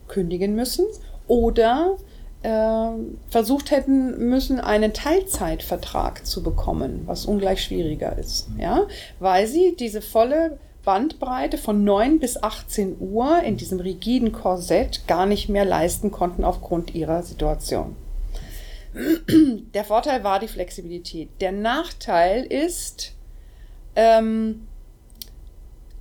kündigen 0.07 0.55
müssen 0.55 0.85
oder 1.27 1.97
äh, 2.43 2.89
versucht 3.29 3.71
hätten 3.71 4.29
müssen, 4.29 4.59
einen 4.59 4.93
Teilzeitvertrag 4.93 6.25
zu 6.25 6.41
bekommen, 6.41 7.01
was 7.05 7.25
ungleich 7.25 7.63
schwieriger 7.63 8.17
ist, 8.17 8.47
ja, 8.57 8.87
weil 9.19 9.47
sie 9.47 9.75
diese 9.77 10.01
volle 10.01 10.57
Bandbreite 10.83 11.57
von 11.57 11.83
9 11.83 12.19
bis 12.19 12.41
18 12.41 12.95
Uhr 12.99 13.41
in 13.43 13.57
diesem 13.57 13.79
rigiden 13.79 14.31
Korsett 14.31 15.07
gar 15.07 15.25
nicht 15.25 15.47
mehr 15.47 15.65
leisten 15.65 16.11
konnten 16.11 16.43
aufgrund 16.43 16.95
ihrer 16.95 17.21
Situation. 17.21 17.95
Der 19.73 19.83
Vorteil 19.83 20.23
war 20.23 20.39
die 20.39 20.47
Flexibilität. 20.47 21.29
Der 21.39 21.51
Nachteil 21.51 22.43
ist, 22.43 23.13
ähm, 23.95 24.67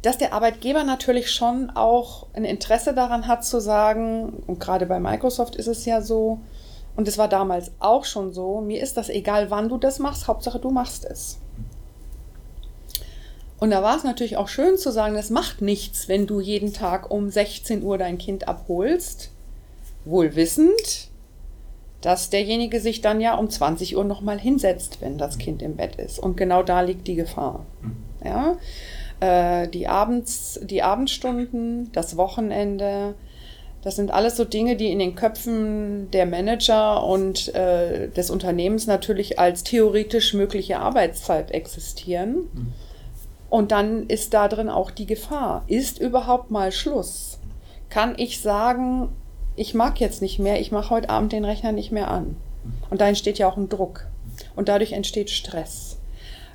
dass 0.02 0.18
der 0.18 0.32
Arbeitgeber 0.32 0.85
natürlich 0.85 1.30
schon 1.30 1.70
auch 1.70 2.26
ein 2.32 2.44
Interesse 2.44 2.94
daran 2.94 3.26
hat 3.26 3.44
zu 3.44 3.61
sagen, 3.61 4.42
und 4.47 4.59
gerade 4.59 4.87
bei 4.87 4.99
Microsoft 4.99 5.56
ist 5.56 5.66
es 5.66 5.85
ja 5.85 6.00
so, 6.00 6.40
und 6.97 7.06
es 7.06 7.18
war 7.18 7.28
damals 7.28 7.70
auch 7.78 8.04
schon 8.04 8.32
so, 8.32 8.61
mir 8.61 8.82
ist 8.82 8.97
das 8.97 9.09
egal, 9.09 9.50
wann 9.50 9.68
du 9.68 9.78
das 9.78 9.99
machst, 9.99 10.26
Hauptsache 10.26 10.59
du 10.59 10.70
machst 10.70 11.04
es. 11.04 11.38
Und 13.59 13.70
da 13.70 13.82
war 13.82 13.97
es 13.97 14.04
natürlich 14.04 14.38
auch 14.38 14.49
schön 14.49 14.78
zu 14.78 14.90
sagen, 14.90 15.16
es 15.16 15.28
macht 15.28 15.61
nichts, 15.61 16.09
wenn 16.09 16.26
du 16.26 16.40
jeden 16.40 16.73
Tag 16.73 17.11
um 17.11 17.30
16 17.30 17.82
Uhr 17.82 17.99
dein 17.99 18.16
Kind 18.16 18.49
abholst, 18.49 19.30
wohl 20.06 20.35
wissend, 20.35 21.10
dass 22.00 22.30
derjenige 22.30 22.80
sich 22.80 23.00
dann 23.00 23.21
ja 23.21 23.35
um 23.35 23.50
20 23.50 23.97
Uhr 23.97 24.04
nochmal 24.04 24.38
hinsetzt, 24.38 24.99
wenn 25.00 25.19
das 25.19 25.38
Kind 25.38 25.62
im 25.62 25.76
Bett 25.76 25.97
ist. 25.97 26.19
Und 26.19 26.37
genau 26.37 26.62
da 26.62 26.80
liegt 26.80 27.07
die 27.07 27.14
Gefahr. 27.14 27.66
Mhm. 27.83 27.97
Ja? 28.25 28.57
Äh, 29.21 29.69
die, 29.69 29.87
Abends, 29.87 30.59
die 30.62 30.83
Abendstunden, 30.83 31.92
das 31.92 32.16
Wochenende, 32.16 33.14
das 33.83 33.97
sind 33.97 34.11
alles 34.11 34.37
so 34.37 34.45
Dinge, 34.45 34.76
die 34.76 34.90
in 34.90 34.99
den 34.99 35.14
Köpfen 35.14 36.11
der 36.11 36.26
Manager 36.26 37.04
und 37.04 37.54
äh, 37.54 38.09
des 38.09 38.30
Unternehmens 38.30 38.87
natürlich 38.87 39.38
als 39.38 39.62
theoretisch 39.64 40.33
mögliche 40.35 40.78
Arbeitszeit 40.78 41.50
existieren. 41.50 42.49
Mhm. 42.52 42.73
Und 43.50 43.73
dann 43.73 44.07
ist 44.07 44.33
da 44.33 44.49
drin 44.49 44.69
auch 44.69 44.90
die 44.90 45.07
Gefahr. 45.07 45.64
Ist 45.66 45.99
überhaupt 45.99 46.50
mal 46.50 46.73
Schluss? 46.73 47.38
Kann 47.88 48.14
ich 48.16 48.40
sagen, 48.40 49.09
ich 49.57 49.75
mag 49.75 50.00
jetzt 50.00 50.23
nicht 50.23 50.38
mehr, 50.38 50.61
ich 50.61 50.73
mache 50.73 50.90
heute 50.90 51.11
Abend 51.11 51.33
den 51.33 51.45
Rechner 51.45 51.73
nicht 51.73 51.92
mehr 51.92 52.11
an? 52.11 52.37
Und 52.90 53.00
da 53.00 53.09
entsteht 53.09 53.38
ja 53.38 53.49
auch 53.49 53.57
ein 53.57 53.69
Druck. 53.69 54.07
Und 54.57 54.69
dadurch 54.69 54.92
entsteht 54.92 55.30
Stress 55.30 55.99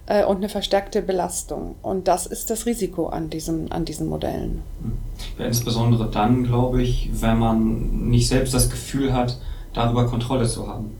äh, 0.08 0.24
und 0.24 0.38
eine 0.38 0.50
verstärkte 0.50 1.02
Belastung. 1.02 1.76
Und 1.82 2.08
das 2.08 2.26
ist 2.26 2.50
das 2.50 2.66
Risiko 2.66 3.08
an, 3.08 3.30
diesem, 3.30 3.72
an 3.72 3.86
diesen 3.86 4.08
Modellen. 4.08 4.62
Ja, 5.38 5.46
insbesondere 5.46 6.10
dann, 6.10 6.44
glaube 6.44 6.82
ich, 6.82 7.10
wenn 7.14 7.38
man 7.38 8.10
nicht 8.10 8.28
selbst 8.28 8.54
das 8.54 8.70
Gefühl 8.70 9.14
hat, 9.14 9.38
darüber 9.74 10.06
Kontrolle 10.06 10.48
zu 10.48 10.68
haben. 10.68 10.92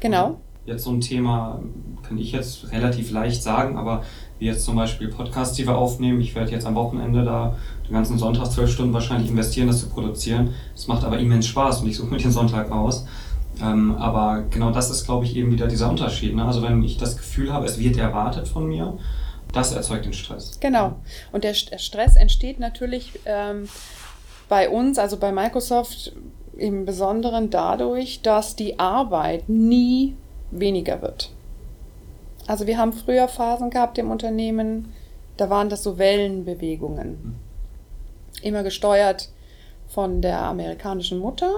Genau. 0.00 0.38
Jetzt 0.66 0.84
so 0.84 0.90
ein 0.90 1.00
Thema 1.00 1.60
kann 2.06 2.18
ich 2.18 2.32
jetzt 2.32 2.70
relativ 2.72 3.10
leicht 3.10 3.42
sagen, 3.42 3.76
aber 3.76 4.02
wie 4.38 4.46
jetzt 4.46 4.64
zum 4.64 4.76
Beispiel 4.76 5.08
Podcasts, 5.08 5.56
die 5.56 5.66
wir 5.66 5.76
aufnehmen. 5.76 6.20
Ich 6.20 6.34
werde 6.34 6.50
jetzt 6.50 6.66
am 6.66 6.74
Wochenende 6.74 7.24
da 7.24 7.56
den 7.86 7.94
ganzen 7.94 8.18
Sonntag 8.18 8.50
zwölf 8.50 8.70
Stunden 8.70 8.92
wahrscheinlich 8.92 9.30
investieren, 9.30 9.68
das 9.68 9.80
zu 9.80 9.88
produzieren. 9.88 10.54
Es 10.74 10.86
macht 10.86 11.04
aber 11.04 11.18
immens 11.18 11.46
Spaß 11.46 11.82
und 11.82 11.88
ich 11.88 11.96
suche 11.96 12.10
mir 12.10 12.18
den 12.18 12.30
Sonntag 12.30 12.70
aus. 12.70 13.06
Ähm, 13.62 13.94
aber 13.96 14.44
genau 14.50 14.70
das 14.70 14.90
ist, 14.90 15.04
glaube 15.04 15.24
ich, 15.24 15.36
eben 15.36 15.52
wieder 15.52 15.68
dieser 15.68 15.88
Unterschied. 15.88 16.34
Ne? 16.34 16.44
Also 16.44 16.62
wenn 16.62 16.82
ich 16.82 16.96
das 16.96 17.16
Gefühl 17.16 17.52
habe, 17.52 17.66
es 17.66 17.78
wird 17.78 17.96
erwartet 17.96 18.48
von 18.48 18.66
mir, 18.66 18.98
das 19.52 19.72
erzeugt 19.72 20.06
den 20.06 20.12
Stress. 20.12 20.58
Genau. 20.60 20.96
Und 21.30 21.44
der, 21.44 21.54
Stress 21.54 22.16
entsteht 22.16 22.58
natürlich 22.58 23.12
ähm, 23.24 23.68
bei 24.48 24.68
uns, 24.68 24.98
also 24.98 25.16
bei 25.16 25.30
Microsoft 25.30 26.12
im 26.56 26.84
Besonderen 26.84 27.50
dadurch, 27.50 28.22
dass 28.22 28.56
die 28.56 28.78
Arbeit 28.78 29.48
nie 29.48 30.16
weniger 30.50 31.02
wird. 31.02 31.30
Also 32.46 32.66
wir 32.66 32.78
haben 32.78 32.92
früher 32.92 33.28
Phasen 33.28 33.70
gehabt 33.70 33.98
im 33.98 34.10
Unternehmen, 34.10 34.92
da 35.36 35.50
waren 35.50 35.68
das 35.68 35.82
so 35.82 35.98
Wellenbewegungen. 35.98 37.34
Immer 38.44 38.62
gesteuert 38.62 39.30
von 39.88 40.20
der 40.20 40.40
amerikanischen 40.40 41.18
Mutter. 41.18 41.52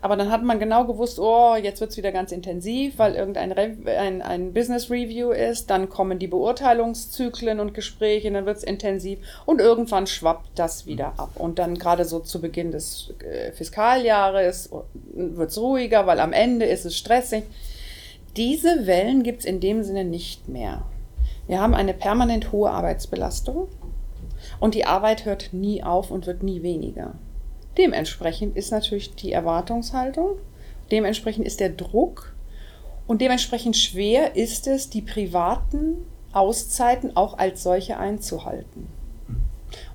Aber 0.00 0.16
dann 0.16 0.30
hat 0.30 0.42
man 0.42 0.58
genau 0.58 0.84
gewusst, 0.86 1.20
oh, 1.20 1.54
jetzt 1.54 1.80
wird 1.80 1.90
es 1.92 1.96
wieder 1.96 2.10
ganz 2.10 2.32
intensiv, 2.32 2.98
weil 2.98 3.14
irgendein 3.14 3.52
Re 3.52 3.76
ein, 3.98 4.22
ein 4.22 4.52
Business 4.52 4.90
Review 4.90 5.30
ist. 5.30 5.70
Dann 5.70 5.88
kommen 5.88 6.18
die 6.18 6.26
Beurteilungszyklen 6.26 7.60
und 7.60 7.74
Gespräche, 7.74 8.30
dann 8.32 8.44
wird 8.44 8.58
es 8.58 8.64
intensiv 8.64 9.18
und 9.46 9.60
irgendwann 9.60 10.06
schwappt 10.06 10.50
das 10.56 10.86
wieder 10.86 11.14
ab. 11.16 11.30
Und 11.36 11.58
dann 11.58 11.78
gerade 11.78 12.04
so 12.04 12.18
zu 12.18 12.40
Beginn 12.40 12.72
des 12.72 13.14
äh, 13.20 13.52
Fiskaljahres 13.52 14.70
wird 15.14 15.50
es 15.50 15.58
ruhiger, 15.58 16.06
weil 16.06 16.20
am 16.20 16.32
Ende 16.32 16.66
ist 16.66 16.84
es 16.84 16.96
stressig. 16.96 17.44
Diese 18.36 18.86
Wellen 18.86 19.22
gibt 19.22 19.40
es 19.40 19.46
in 19.46 19.60
dem 19.60 19.82
Sinne 19.82 20.04
nicht 20.04 20.48
mehr. 20.48 20.82
Wir 21.46 21.60
haben 21.60 21.74
eine 21.74 21.94
permanent 21.94 22.50
hohe 22.50 22.70
Arbeitsbelastung 22.70 23.68
und 24.60 24.74
die 24.74 24.86
Arbeit 24.86 25.24
hört 25.24 25.52
nie 25.52 25.82
auf 25.82 26.10
und 26.10 26.26
wird 26.26 26.42
nie 26.42 26.62
weniger. 26.62 27.14
Dementsprechend 27.78 28.56
ist 28.56 28.70
natürlich 28.70 29.14
die 29.14 29.32
Erwartungshaltung, 29.32 30.36
dementsprechend 30.90 31.46
ist 31.46 31.60
der 31.60 31.70
Druck 31.70 32.34
und 33.06 33.20
dementsprechend 33.20 33.76
schwer 33.76 34.36
ist 34.36 34.66
es, 34.66 34.88
die 34.90 35.02
privaten 35.02 35.96
Auszeiten 36.32 37.16
auch 37.16 37.38
als 37.38 37.62
solche 37.62 37.98
einzuhalten. 37.98 38.88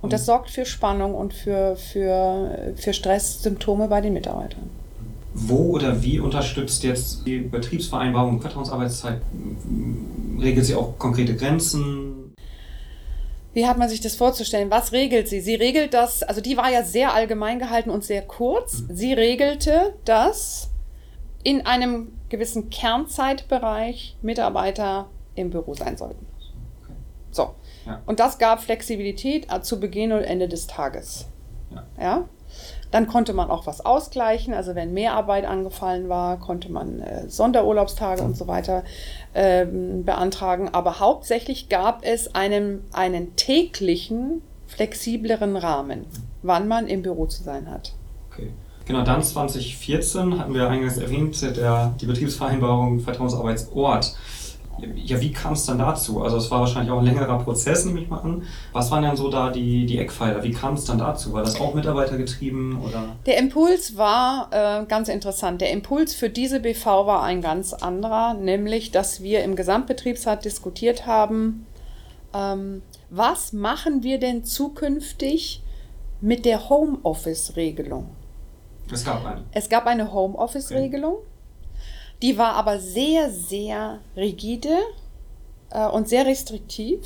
Und 0.01 0.13
das 0.13 0.25
sorgt 0.25 0.49
für 0.49 0.65
Spannung 0.65 1.13
und 1.15 1.33
für, 1.33 1.75
für, 1.75 2.73
für 2.75 2.93
Stresssymptome 2.93 3.87
bei 3.87 4.01
den 4.01 4.13
Mitarbeitern. 4.13 4.69
Wo 5.33 5.71
oder 5.71 6.03
wie 6.03 6.19
unterstützt 6.19 6.83
jetzt 6.83 7.25
die 7.25 7.39
Betriebsvereinbarung 7.39 8.41
Vertrauensarbeitszeit? 8.41 9.21
Regelt 10.39 10.65
sie 10.65 10.75
auch 10.75 10.97
konkrete 10.97 11.35
Grenzen? 11.35 12.20
Wie 13.53 13.67
hat 13.67 13.77
man 13.77 13.89
sich 13.89 14.00
das 14.00 14.15
vorzustellen? 14.15 14.72
Was 14.72 14.93
regelt 14.93 15.27
sie? 15.27 15.41
Sie 15.41 15.55
regelt 15.55 15.93
das, 15.93 16.24
also 16.24 16.39
die 16.39 16.55
war 16.55 16.70
ja 16.72 16.84
sehr 16.84 17.13
allgemein 17.13 17.60
gehalten 17.60 17.89
und 17.89 18.03
sehr 18.03 18.22
kurz. 18.22 18.84
Sie 18.89 19.13
regelte, 19.13 19.96
dass 20.05 20.70
in 21.43 21.65
einem 21.65 22.13
gewissen 22.29 22.70
Kernzeitbereich 22.70 24.15
Mitarbeiter 24.22 25.10
im 25.36 25.50
Büro 25.50 25.74
sein 25.74 25.98
sollten. 25.98 26.25
Okay. 26.81 26.93
So. 27.31 27.55
Ja. 27.86 28.01
Und 28.05 28.20
das 28.20 28.38
gab 28.38 28.62
Flexibilität 28.62 29.48
zu 29.63 29.79
Beginn 29.79 30.13
und 30.13 30.24
Ende 30.24 30.48
des 30.48 30.67
Tages. 30.67 31.27
Ja. 31.72 31.84
ja? 32.00 32.29
Dann 32.91 33.07
konnte 33.07 33.33
man 33.33 33.50
auch 33.50 33.65
was 33.65 33.86
ausgleichen. 33.86 34.53
Also 34.53 34.75
wenn 34.75 34.93
Mehrarbeit 34.93 35.45
angefallen 35.45 36.10
war, 36.10 36.38
konnte 36.39 36.71
man 36.71 37.00
äh, 37.00 37.29
Sonderurlaubstage 37.29 38.21
und 38.21 38.38
so 38.38 38.48
weiter 38.48 38.83
ähm, 39.33 40.03
beantragen. 40.03 40.69
Aber 40.69 41.00
hauptsächlich 41.00 41.69
gab 41.69 42.05
es 42.05 42.36
einen, 42.36 42.83
einen 42.93 43.36
täglichen, 43.36 44.41
flexibleren 44.67 45.55
Rahmen, 45.55 46.05
wann 46.43 46.67
man 46.67 46.88
im 46.88 47.01
Büro 47.01 47.25
zu 47.25 47.43
sein 47.43 47.69
hat. 47.69 47.93
Okay. 48.31 48.51
Genau, 48.86 49.03
dann 49.03 49.21
2014 49.24 50.39
hatten 50.39 50.53
wir 50.53 50.67
eingangs 50.67 50.98
erwähnt, 50.98 51.41
der, 51.41 51.93
die 52.01 52.05
Betriebsvereinbarung 52.05 53.00
Vertrauensarbeitsort 53.00 54.15
ja, 54.95 55.19
wie 55.21 55.31
kam 55.31 55.53
es 55.53 55.65
dann 55.65 55.79
dazu? 55.79 56.21
Also 56.21 56.38
es 56.38 56.50
war 56.51 56.61
wahrscheinlich 56.61 56.91
auch 56.91 57.00
ein 57.00 57.05
längerer 57.05 57.39
Prozess, 57.39 57.85
nehme 57.85 58.00
ich 58.01 58.09
mal 58.09 58.19
an. 58.19 58.43
Was 58.73 58.91
waren 58.91 59.03
denn 59.03 59.15
so 59.15 59.29
da 59.29 59.50
die, 59.50 59.85
die 59.85 60.00
Eckpfeiler? 60.00 60.43
Wie 60.43 60.51
kam 60.51 60.73
es 60.73 60.85
dann 60.85 60.97
dazu? 60.97 61.33
War 61.33 61.43
das 61.43 61.59
auch 61.59 61.73
mitarbeitergetrieben? 61.73 62.81
Oder? 62.81 63.15
Der 63.25 63.38
Impuls 63.38 63.97
war 63.97 64.50
äh, 64.51 64.85
ganz 64.85 65.09
interessant. 65.09 65.61
Der 65.61 65.71
Impuls 65.71 66.13
für 66.13 66.29
diese 66.29 66.59
BV 66.59 66.85
war 66.85 67.23
ein 67.23 67.41
ganz 67.41 67.73
anderer, 67.73 68.33
nämlich, 68.33 68.91
dass 68.91 69.21
wir 69.21 69.43
im 69.43 69.55
Gesamtbetriebsrat 69.55 70.45
diskutiert 70.45 71.05
haben, 71.05 71.65
ähm, 72.33 72.81
was 73.09 73.53
machen 73.53 74.03
wir 74.03 74.19
denn 74.19 74.43
zukünftig 74.43 75.61
mit 76.21 76.45
der 76.45 76.69
Homeoffice-Regelung? 76.69 78.09
Es 78.91 79.05
gab 79.05 79.25
eine. 79.25 79.43
Es 79.51 79.69
gab 79.69 79.85
eine 79.85 80.11
Homeoffice-Regelung. 80.11 81.13
Okay. 81.13 81.30
Die 82.21 82.37
war 82.37 82.53
aber 82.53 82.79
sehr, 82.79 83.31
sehr 83.31 83.99
rigide 84.15 84.77
äh, 85.71 85.87
und 85.87 86.07
sehr 86.07 86.25
restriktiv. 86.25 86.99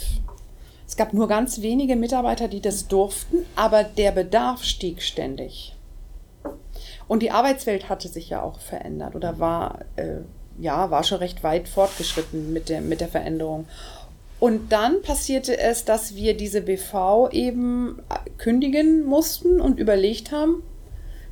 Es 0.87 0.97
gab 0.97 1.13
nur 1.13 1.27
ganz 1.27 1.61
wenige 1.61 1.95
Mitarbeiter, 1.95 2.47
die 2.47 2.61
das 2.61 2.87
durften, 2.87 3.45
aber 3.55 3.83
der 3.83 4.11
Bedarf 4.11 4.63
stieg 4.63 5.01
ständig. 5.01 5.75
Und 7.07 7.21
die 7.21 7.31
Arbeitswelt 7.31 7.89
hatte 7.89 8.07
sich 8.07 8.29
ja 8.29 8.41
auch 8.41 8.59
verändert 8.59 9.15
oder 9.15 9.39
war, 9.39 9.79
äh, 9.95 10.17
ja, 10.59 10.91
war 10.91 11.03
schon 11.03 11.19
recht 11.19 11.43
weit 11.43 11.67
fortgeschritten 11.67 12.51
mit 12.51 12.69
der, 12.69 12.81
mit 12.81 13.01
der 13.01 13.07
Veränderung. 13.07 13.67
Und 14.39 14.71
dann 14.71 15.01
passierte 15.01 15.57
es, 15.57 15.85
dass 15.85 16.15
wir 16.15 16.35
diese 16.35 16.61
BV 16.61 17.29
eben 17.31 17.99
äh, 18.09 18.29
kündigen 18.37 19.05
mussten 19.05 19.61
und 19.61 19.79
überlegt 19.79 20.31
haben, 20.31 20.61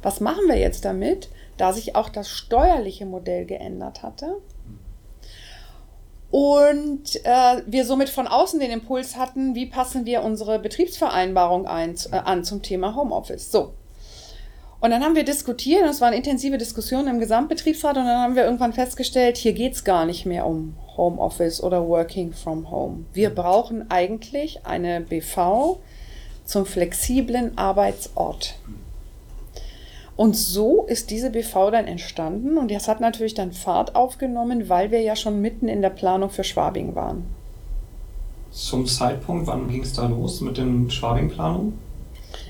was 0.02 0.20
machen 0.20 0.48
wir 0.48 0.58
jetzt 0.58 0.86
damit? 0.86 1.30
Da 1.58 1.74
sich 1.74 1.96
auch 1.96 2.10
das 2.10 2.30
steuerliche 2.30 3.06
Modell 3.06 3.46
geändert 3.46 4.04
hatte. 4.04 4.38
Und 6.32 7.24
äh, 7.26 7.62
wir 7.68 7.86
somit 7.86 8.10
von 8.10 8.28
außen 8.28 8.60
den 8.60 8.72
Impuls 8.72 9.18
hatten, 9.18 9.54
wie 9.54 9.68
passen 9.68 10.06
wir 10.06 10.24
unsere 10.24 10.58
Betriebsvereinbarung 10.58 11.68
ein, 11.68 11.96
äh, 12.12 12.16
an 12.16 12.44
zum 12.44 12.64
Thema 12.64 12.96
Homeoffice. 12.96 13.52
So. 13.52 13.74
Und 14.80 14.90
dann 14.90 15.04
haben 15.04 15.16
wir 15.16 15.24
diskutiert, 15.24 15.84
und 15.84 15.90
es 15.90 16.02
waren 16.02 16.14
intensive 16.14 16.58
Diskussionen 16.58 17.08
im 17.08 17.20
Gesamtbetriebsrat, 17.20 17.98
und 17.98 18.06
dann 18.06 18.20
haben 18.20 18.36
wir 18.36 18.46
irgendwann 18.46 18.74
festgestellt, 18.74 19.38
hier 19.38 19.54
geht 19.54 19.74
es 19.74 19.84
gar 19.84 20.06
nicht 20.06 20.26
mehr 20.26 20.46
um 20.46 20.76
Homeoffice 20.98 21.62
oder 21.62 21.88
Working 21.88 22.34
from 22.34 22.70
Home. 22.72 23.06
Wir 23.14 23.30
brauchen 23.30 23.90
eigentlich 23.92 24.66
eine 24.66 25.02
BV, 25.02 25.78
zum 26.46 26.66
flexiblen 26.66 27.58
Arbeitsort. 27.58 28.56
Und 30.16 30.36
so 30.36 30.86
ist 30.86 31.10
diese 31.10 31.32
BV 31.32 31.72
dann 31.72 31.88
entstanden 31.88 32.58
und 32.58 32.70
das 32.70 32.88
hat 32.88 33.00
natürlich 33.00 33.34
dann 33.34 33.52
Fahrt 33.52 33.96
aufgenommen, 33.96 34.70
weil 34.70 34.92
wir 34.92 35.02
ja 35.02 35.16
schon 35.16 35.42
mitten 35.42 35.68
in 35.68 35.82
der 35.82 35.90
Planung 35.90 36.30
für 36.30 36.44
Schwabing 36.44 36.94
waren. 36.94 37.26
Zum 38.52 38.86
Zeitpunkt, 38.86 39.48
wann 39.48 39.68
ging 39.68 39.82
es 39.82 39.94
da 39.94 40.06
los 40.06 40.42
mit 40.42 40.58
den 40.58 40.92
Schwabing-Planungen? 40.92 41.74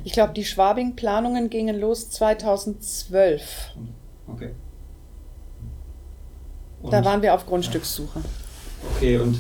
Ich 0.03 0.11
glaube, 0.11 0.33
die 0.33 0.43
Schwabing-Planungen 0.43 1.49
gingen 1.49 1.79
los 1.79 2.09
2012. 2.09 3.71
Okay. 4.27 4.49
Und 6.81 6.91
da 6.91 7.05
waren 7.05 7.21
wir 7.21 7.33
auf 7.33 7.45
Grundstückssuche. 7.45 8.21
Okay, 8.95 9.17
und 9.17 9.39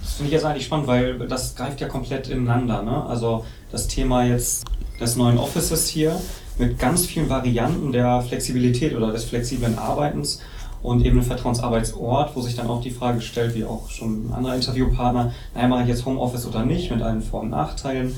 das 0.00 0.14
finde 0.14 0.28
ich 0.28 0.32
jetzt 0.32 0.44
eigentlich 0.46 0.64
spannend, 0.64 0.86
weil 0.86 1.18
das 1.28 1.54
greift 1.54 1.82
ja 1.82 1.88
komplett 1.88 2.28
ineinander. 2.28 2.82
Ne? 2.82 3.04
Also 3.04 3.44
das 3.70 3.86
Thema 3.86 4.24
jetzt 4.24 4.64
des 4.98 5.16
neuen 5.16 5.36
Offices 5.36 5.88
hier 5.88 6.18
mit 6.60 6.78
ganz 6.78 7.06
vielen 7.06 7.28
Varianten 7.28 7.90
der 7.90 8.22
Flexibilität 8.22 8.94
oder 8.94 9.10
des 9.10 9.24
flexiblen 9.24 9.78
Arbeitens 9.78 10.40
und 10.82 11.04
eben 11.04 11.18
ein 11.18 11.24
Vertrauensarbeitsort, 11.24 12.36
wo 12.36 12.40
sich 12.42 12.54
dann 12.54 12.68
auch 12.68 12.82
die 12.82 12.90
Frage 12.90 13.20
stellt, 13.20 13.54
wie 13.54 13.64
auch 13.64 13.90
schon 13.90 14.28
ein 14.28 14.32
anderer 14.32 14.54
Interviewpartner, 14.54 15.32
naja, 15.54 15.68
mache 15.68 15.82
ich 15.82 15.88
jetzt 15.88 16.06
Homeoffice 16.06 16.46
oder 16.46 16.64
nicht, 16.64 16.90
mit 16.90 17.02
allen 17.02 17.22
Vor- 17.22 17.40
und 17.40 17.50
Nachteilen. 17.50 18.14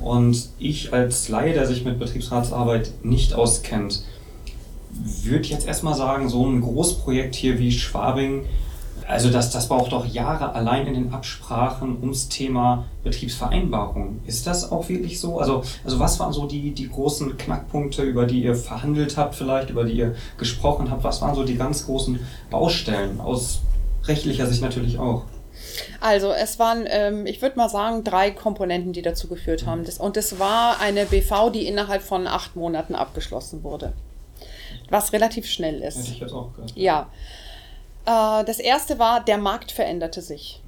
Und 0.00 0.50
ich 0.58 0.92
als 0.92 1.28
Laie, 1.28 1.52
der 1.52 1.66
sich 1.66 1.84
mit 1.84 1.98
Betriebsratsarbeit 1.98 2.90
nicht 3.04 3.34
auskennt, 3.34 4.02
würde 5.22 5.48
jetzt 5.48 5.66
erstmal 5.66 5.94
sagen, 5.94 6.28
so 6.28 6.44
ein 6.46 6.60
Großprojekt 6.60 7.34
hier 7.34 7.58
wie 7.58 7.72
Schwabing, 7.72 8.44
also 9.06 9.30
das, 9.30 9.50
das 9.50 9.68
braucht 9.68 9.92
doch 9.92 10.06
Jahre 10.06 10.54
allein 10.54 10.86
in 10.86 10.94
den 10.94 11.12
Absprachen 11.12 11.98
ums 12.00 12.28
Thema 12.28 12.86
Betriebsvereinbarung. 13.02 14.20
Ist 14.26 14.46
das 14.46 14.70
auch 14.70 14.88
wirklich 14.88 15.20
so? 15.20 15.38
Also, 15.38 15.62
also 15.84 15.98
was 15.98 16.18
waren 16.20 16.32
so 16.32 16.46
die, 16.46 16.72
die 16.72 16.88
großen 16.88 17.36
Knackpunkte, 17.36 18.02
über 18.02 18.26
die 18.26 18.42
ihr 18.42 18.54
verhandelt 18.54 19.16
habt 19.16 19.34
vielleicht, 19.34 19.70
über 19.70 19.84
die 19.84 19.92
ihr 19.92 20.14
gesprochen 20.38 20.90
habt? 20.90 21.04
Was 21.04 21.20
waren 21.20 21.34
so 21.34 21.44
die 21.44 21.56
ganz 21.56 21.86
großen 21.86 22.18
Baustellen 22.50 23.20
aus 23.20 23.60
rechtlicher 24.04 24.46
Sicht 24.46 24.62
natürlich 24.62 24.98
auch? 24.98 25.24
Also 26.00 26.32
es 26.32 26.58
waren, 26.58 26.84
ähm, 26.88 27.26
ich 27.26 27.42
würde 27.42 27.56
mal 27.56 27.68
sagen, 27.68 28.04
drei 28.04 28.30
Komponenten, 28.30 28.92
die 28.92 29.02
dazu 29.02 29.28
geführt 29.28 29.66
haben. 29.66 29.84
Das, 29.84 29.98
und 29.98 30.16
es 30.16 30.38
war 30.38 30.80
eine 30.80 31.06
BV, 31.06 31.50
die 31.50 31.66
innerhalb 31.66 32.02
von 32.02 32.26
acht 32.26 32.56
Monaten 32.56 32.94
abgeschlossen 32.94 33.62
wurde. 33.62 33.92
Was 34.90 35.12
relativ 35.12 35.46
schnell 35.46 35.80
ist. 35.82 35.98
Hätte 35.98 36.10
ich 36.10 36.20
jetzt 36.20 36.32
auch 36.32 36.52
gehört. 36.52 36.72
Ja. 36.76 37.08
Äh, 38.06 38.44
das 38.44 38.58
erste 38.58 38.98
war, 38.98 39.24
der 39.24 39.38
Markt 39.38 39.72
veränderte 39.72 40.22
sich. 40.22 40.62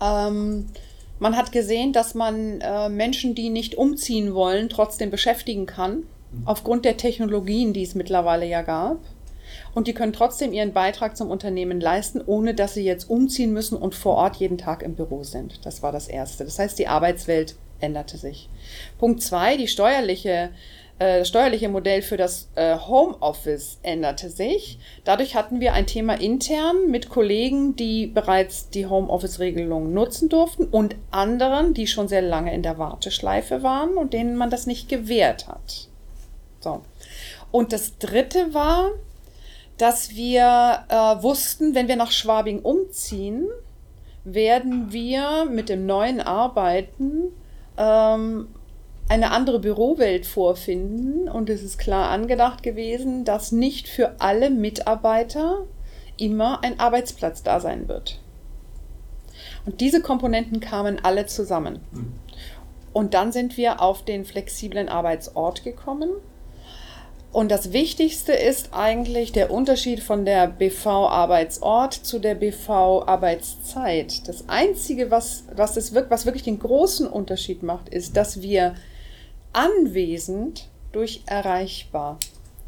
Ähm, 0.00 0.66
man 1.18 1.36
hat 1.36 1.52
gesehen, 1.52 1.92
dass 1.92 2.14
man 2.14 2.60
äh, 2.60 2.88
Menschen, 2.88 3.34
die 3.34 3.50
nicht 3.50 3.76
umziehen 3.76 4.34
wollen, 4.34 4.68
trotzdem 4.68 5.10
beschäftigen 5.10 5.66
kann, 5.66 5.98
mhm. 5.98 6.42
aufgrund 6.44 6.84
der 6.84 6.96
Technologien, 6.96 7.72
die 7.72 7.82
es 7.82 7.94
mittlerweile 7.94 8.46
ja 8.46 8.62
gab. 8.62 8.98
Und 9.74 9.86
die 9.86 9.94
können 9.94 10.12
trotzdem 10.12 10.52
ihren 10.52 10.72
Beitrag 10.72 11.16
zum 11.16 11.30
Unternehmen 11.30 11.80
leisten, 11.80 12.20
ohne 12.24 12.54
dass 12.54 12.74
sie 12.74 12.84
jetzt 12.84 13.08
umziehen 13.08 13.52
müssen 13.52 13.76
und 13.76 13.94
vor 13.94 14.16
Ort 14.16 14.36
jeden 14.36 14.58
Tag 14.58 14.82
im 14.82 14.94
Büro 14.94 15.22
sind. 15.22 15.64
Das 15.64 15.82
war 15.82 15.92
das 15.92 16.08
Erste. 16.08 16.44
Das 16.44 16.58
heißt, 16.58 16.78
die 16.78 16.88
Arbeitswelt 16.88 17.56
änderte 17.80 18.16
sich. 18.16 18.48
Punkt 18.98 19.22
zwei, 19.22 19.56
die 19.56 19.68
steuerliche 19.68 20.30
äh, 20.30 20.48
das 20.98 21.28
steuerliche 21.28 21.68
Modell 21.68 22.02
für 22.02 22.16
das 22.16 22.48
äh, 22.54 22.76
Homeoffice 22.76 23.78
änderte 23.82 24.30
sich. 24.30 24.78
Dadurch 25.04 25.34
hatten 25.34 25.60
wir 25.60 25.72
ein 25.72 25.86
Thema 25.86 26.14
intern 26.20 26.88
mit 26.88 27.08
Kollegen, 27.08 27.74
die 27.74 28.06
bereits 28.06 28.70
die 28.70 28.86
Homeoffice-Regelung 28.86 29.92
nutzen 29.92 30.28
durften 30.28 30.66
und 30.66 30.94
anderen, 31.10 31.74
die 31.74 31.86
schon 31.86 32.06
sehr 32.06 32.22
lange 32.22 32.54
in 32.54 32.62
der 32.62 32.78
Warteschleife 32.78 33.62
waren 33.62 33.96
und 33.96 34.12
denen 34.12 34.36
man 34.36 34.50
das 34.50 34.66
nicht 34.66 34.88
gewährt 34.88 35.48
hat. 35.48 35.88
So. 36.60 36.82
Und 37.50 37.72
das 37.72 37.98
dritte 37.98 38.54
war, 38.54 38.90
dass 39.78 40.14
wir 40.14 40.84
äh, 40.88 41.22
wussten, 41.22 41.74
wenn 41.74 41.88
wir 41.88 41.96
nach 41.96 42.12
Schwabing 42.12 42.60
umziehen, 42.60 43.48
werden 44.24 44.92
wir 44.92 45.44
mit 45.44 45.68
dem 45.68 45.86
neuen 45.86 46.20
Arbeiten 46.20 47.32
ähm, 47.76 48.48
eine 49.08 49.30
andere 49.30 49.60
Bürowelt 49.60 50.26
vorfinden. 50.26 51.28
Und 51.28 51.50
es 51.50 51.62
ist 51.62 51.78
klar 51.78 52.10
angedacht 52.10 52.62
gewesen, 52.62 53.24
dass 53.24 53.52
nicht 53.52 53.88
für 53.88 54.16
alle 54.20 54.50
Mitarbeiter 54.50 55.64
immer 56.16 56.62
ein 56.62 56.78
Arbeitsplatz 56.80 57.42
da 57.42 57.60
sein 57.60 57.88
wird. 57.88 58.20
Und 59.66 59.80
diese 59.80 60.00
Komponenten 60.00 60.60
kamen 60.60 61.00
alle 61.02 61.26
zusammen. 61.26 61.80
Und 62.92 63.14
dann 63.14 63.32
sind 63.32 63.56
wir 63.56 63.82
auf 63.82 64.04
den 64.04 64.24
flexiblen 64.24 64.88
Arbeitsort 64.88 65.64
gekommen. 65.64 66.10
Und 67.32 67.50
das 67.50 67.72
Wichtigste 67.72 68.32
ist 68.32 68.68
eigentlich 68.72 69.32
der 69.32 69.50
Unterschied 69.50 69.98
von 69.98 70.24
der 70.24 70.46
BV-Arbeitsort 70.46 71.92
zu 71.92 72.20
der 72.20 72.36
BV-Arbeitszeit. 72.36 74.28
Das 74.28 74.48
Einzige, 74.48 75.10
was, 75.10 75.42
was, 75.52 75.76
es, 75.76 75.92
was 75.92 76.26
wirklich 76.26 76.44
den 76.44 76.60
großen 76.60 77.08
Unterschied 77.08 77.64
macht, 77.64 77.88
ist, 77.88 78.16
dass 78.16 78.40
wir 78.40 78.76
anwesend 79.54 80.68
durch 80.92 81.22
erreichbar 81.26 82.18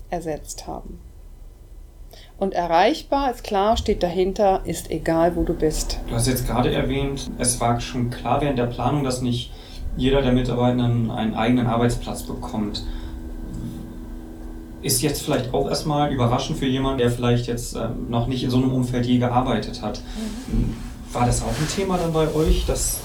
ersetzt 0.09 0.67
haben. 0.67 0.99
Und 2.39 2.55
erreichbar 2.55 3.31
ist 3.31 3.45
klar, 3.45 3.77
steht 3.77 4.03
dahinter, 4.03 4.61
ist 4.65 4.91
egal, 4.91 5.37
wo 5.37 5.43
du 5.43 5.55
bist. 5.55 6.01
Du 6.09 6.15
hast 6.15 6.27
jetzt 6.27 6.47
gerade 6.47 6.73
erwähnt, 6.73 7.31
es 7.39 7.61
war 7.61 7.81
schon 7.81 8.11
klar 8.11 8.41
während 8.41 8.59
der 8.59 8.67
Planung, 8.67 9.05
dass 9.05 9.23
nicht 9.23 9.53
jeder 9.97 10.21
der 10.21 10.33
Mitarbeitenden 10.33 11.11
einen 11.11 11.35
eigenen 11.35 11.67
Arbeitsplatz 11.67 12.23
bekommt. 12.23 12.85
Ist 14.83 15.03
jetzt 15.03 15.23
vielleicht 15.23 15.55
auch 15.55 15.69
erstmal 15.69 16.13
überraschend 16.13 16.59
für 16.59 16.67
jemanden, 16.67 16.99
der 16.99 17.11
vielleicht 17.11 17.47
jetzt 17.47 17.75
ähm, 17.75 18.11
noch 18.11 18.27
nicht 18.27 18.45
in 18.45 18.51
so 18.51 18.59
einem 18.59 18.73
Umfeld 18.73 19.07
je 19.07 19.19
gearbeitet 19.19 19.81
hat. 19.81 20.01
Mhm. 20.53 20.77
War 21.13 21.25
das 21.25 21.43
auch 21.43 21.49
ein 21.49 21.69
Thema 21.75 21.97
dann 21.97 22.13
bei 22.13 22.33
euch, 22.35 22.67
dass 22.67 23.01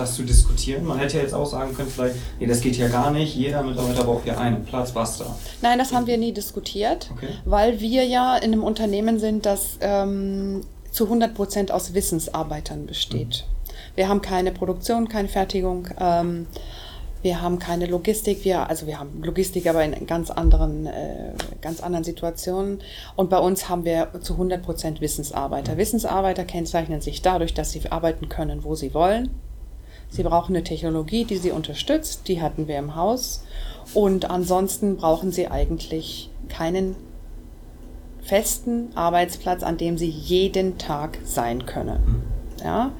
das 0.00 0.14
zu 0.14 0.22
diskutieren? 0.22 0.84
Man 0.84 0.98
hätte 0.98 1.18
ja 1.18 1.22
jetzt 1.22 1.34
auch 1.34 1.46
sagen 1.46 1.74
können, 1.74 1.90
vielleicht, 1.90 2.16
nee, 2.38 2.46
das 2.46 2.60
geht 2.60 2.76
ja 2.76 2.88
gar 2.88 3.10
nicht, 3.10 3.34
jeder 3.36 3.62
Mitarbeiter 3.62 4.04
braucht 4.04 4.24
hier 4.24 4.38
einen 4.38 4.64
Platz, 4.64 4.92
basta. 4.92 5.36
Nein, 5.62 5.78
das 5.78 5.92
haben 5.92 6.06
wir 6.06 6.18
nie 6.18 6.32
diskutiert, 6.32 7.10
okay. 7.12 7.28
weil 7.44 7.80
wir 7.80 8.04
ja 8.04 8.36
in 8.36 8.52
einem 8.52 8.64
Unternehmen 8.64 9.18
sind, 9.18 9.46
das 9.46 9.78
ähm, 9.80 10.62
zu 10.90 11.04
100 11.04 11.34
Prozent 11.34 11.72
aus 11.72 11.94
Wissensarbeitern 11.94 12.86
besteht. 12.86 13.44
Mhm. 13.46 13.96
Wir 13.96 14.08
haben 14.08 14.22
keine 14.22 14.52
Produktion, 14.52 15.08
keine 15.08 15.28
Fertigung. 15.28 15.88
Ähm, 15.98 16.46
wir 17.22 17.42
haben 17.42 17.58
keine 17.58 17.84
Logistik, 17.86 18.44
wir, 18.44 18.70
also 18.70 18.86
wir 18.86 18.98
haben 18.98 19.22
Logistik, 19.22 19.66
aber 19.66 19.84
in 19.84 20.06
ganz 20.06 20.30
anderen, 20.30 20.86
äh, 20.86 21.34
ganz 21.60 21.80
anderen 21.80 22.04
Situationen. 22.04 22.80
Und 23.14 23.28
bei 23.28 23.38
uns 23.38 23.68
haben 23.68 23.84
wir 23.84 24.08
zu 24.22 24.34
100 24.34 24.62
Prozent 24.62 25.00
Wissensarbeiter. 25.00 25.74
Mhm. 25.74 25.78
Wissensarbeiter 25.78 26.44
kennzeichnen 26.44 27.00
sich 27.00 27.20
dadurch, 27.20 27.52
dass 27.52 27.72
sie 27.72 27.90
arbeiten 27.90 28.28
können, 28.28 28.64
wo 28.64 28.74
sie 28.74 28.94
wollen, 28.94 29.30
Sie 30.10 30.24
brauchen 30.24 30.54
eine 30.54 30.64
Technologie, 30.64 31.24
die 31.24 31.36
sie 31.36 31.52
unterstützt, 31.52 32.28
die 32.28 32.42
hatten 32.42 32.68
wir 32.68 32.78
im 32.78 32.96
Haus. 32.96 33.44
Und 33.94 34.28
ansonsten 34.28 34.96
brauchen 34.96 35.32
sie 35.32 35.48
eigentlich 35.48 36.30
keinen 36.48 36.96
festen 38.22 38.94
Arbeitsplatz, 38.96 39.62
an 39.62 39.78
dem 39.78 39.96
sie 39.96 40.08
jeden 40.08 40.78
Tag 40.78 41.18
sein 41.24 41.64
können. 41.64 42.22
Ja, 42.62 42.92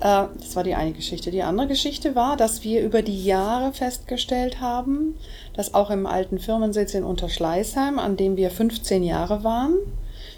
äh, 0.00 0.26
das 0.38 0.56
war 0.56 0.64
die 0.64 0.74
eine 0.74 0.92
Geschichte. 0.92 1.30
Die 1.30 1.42
andere 1.42 1.68
Geschichte 1.68 2.14
war, 2.14 2.36
dass 2.36 2.64
wir 2.64 2.82
über 2.82 3.02
die 3.02 3.24
Jahre 3.24 3.72
festgestellt 3.72 4.60
haben, 4.60 5.16
dass 5.54 5.74
auch 5.74 5.90
im 5.90 6.06
alten 6.06 6.38
Firmensitz 6.38 6.94
in 6.94 7.04
Unterschleißheim, 7.04 7.98
an 7.98 8.16
dem 8.16 8.36
wir 8.36 8.50
15 8.50 9.02
Jahre 9.02 9.44
waren, 9.44 9.76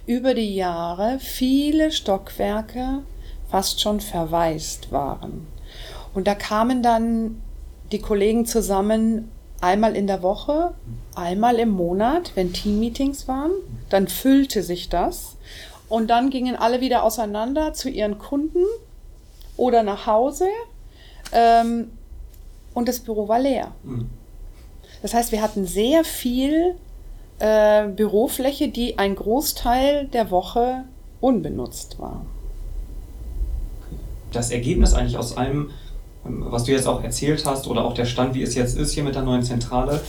über 0.07 0.35
die 0.35 0.55
Jahre 0.55 1.19
viele 1.19 1.91
Stockwerke 1.91 3.03
fast 3.49 3.81
schon 3.81 4.01
verwaist 4.01 4.93
waren. 4.93 5.47
Und 6.15 6.27
da 6.27 6.35
kamen 6.35 6.83
dann 6.83 7.43
die 7.93 7.99
Kollegen 7.99 8.47
zusammen 8.47 9.31
einmal 9.61 9.97
in 9.97 10.07
der 10.07 10.23
Woche, 10.23 10.75
einmal 11.15 11.57
im 11.57 11.71
Monat, 11.71 12.33
wenn 12.35 12.53
Teammeetings 12.53 13.29
waren. 13.29 13.51
Dann 13.89 14.09
füllte 14.09 14.63
sich 14.63 14.89
das. 14.89 15.37
Und 15.89 16.09
dann 16.09 16.31
gingen 16.31 16.57
alle 16.57 16.81
wieder 16.81 17.03
auseinander 17.03 17.73
zu 17.75 17.89
ihren 17.89 18.19
Kunden 18.19 18.65
oder 19.57 19.83
nach 19.83 20.07
Hause. 20.07 20.47
Ähm, 21.33 21.91
und 22.75 22.89
das 22.89 23.01
Büro 23.01 23.29
war 23.29 23.39
leer. 23.39 23.73
Mhm. 23.83 24.11
Das 25.03 25.15
heißt, 25.15 25.33
wir 25.33 25.43
hatten 25.43 25.67
sehr 25.67 26.05
viel 26.05 26.75
äh, 27.39 27.89
Bürofläche, 27.89 28.69
die 28.69 28.99
ein 28.99 29.15
Großteil 29.15 30.07
der 30.07 30.31
Woche 30.31 30.85
unbenutzt 31.21 31.99
war. 31.99 32.25
Das 34.33 34.51
Ergebnis 34.51 34.95
eigentlich 34.95 35.17
aus 35.17 35.37
allem 35.37 35.71
was 36.25 36.65
du 36.65 36.73
jetzt 36.73 36.87
auch 36.87 37.03
erzählt 37.03 37.45
hast 37.47 37.67
oder 37.67 37.85
auch 37.85 37.95
der 37.95 38.07
Stand, 38.07 38.35
wie 38.35 38.43
es 38.43 38.55
jetzt 38.55 38.77
ist 38.77 38.93
hier 38.93 39.05
mit 39.05 39.15
der 39.15 39.23
neuen 39.23 39.43
Zentrale, 39.43 40.01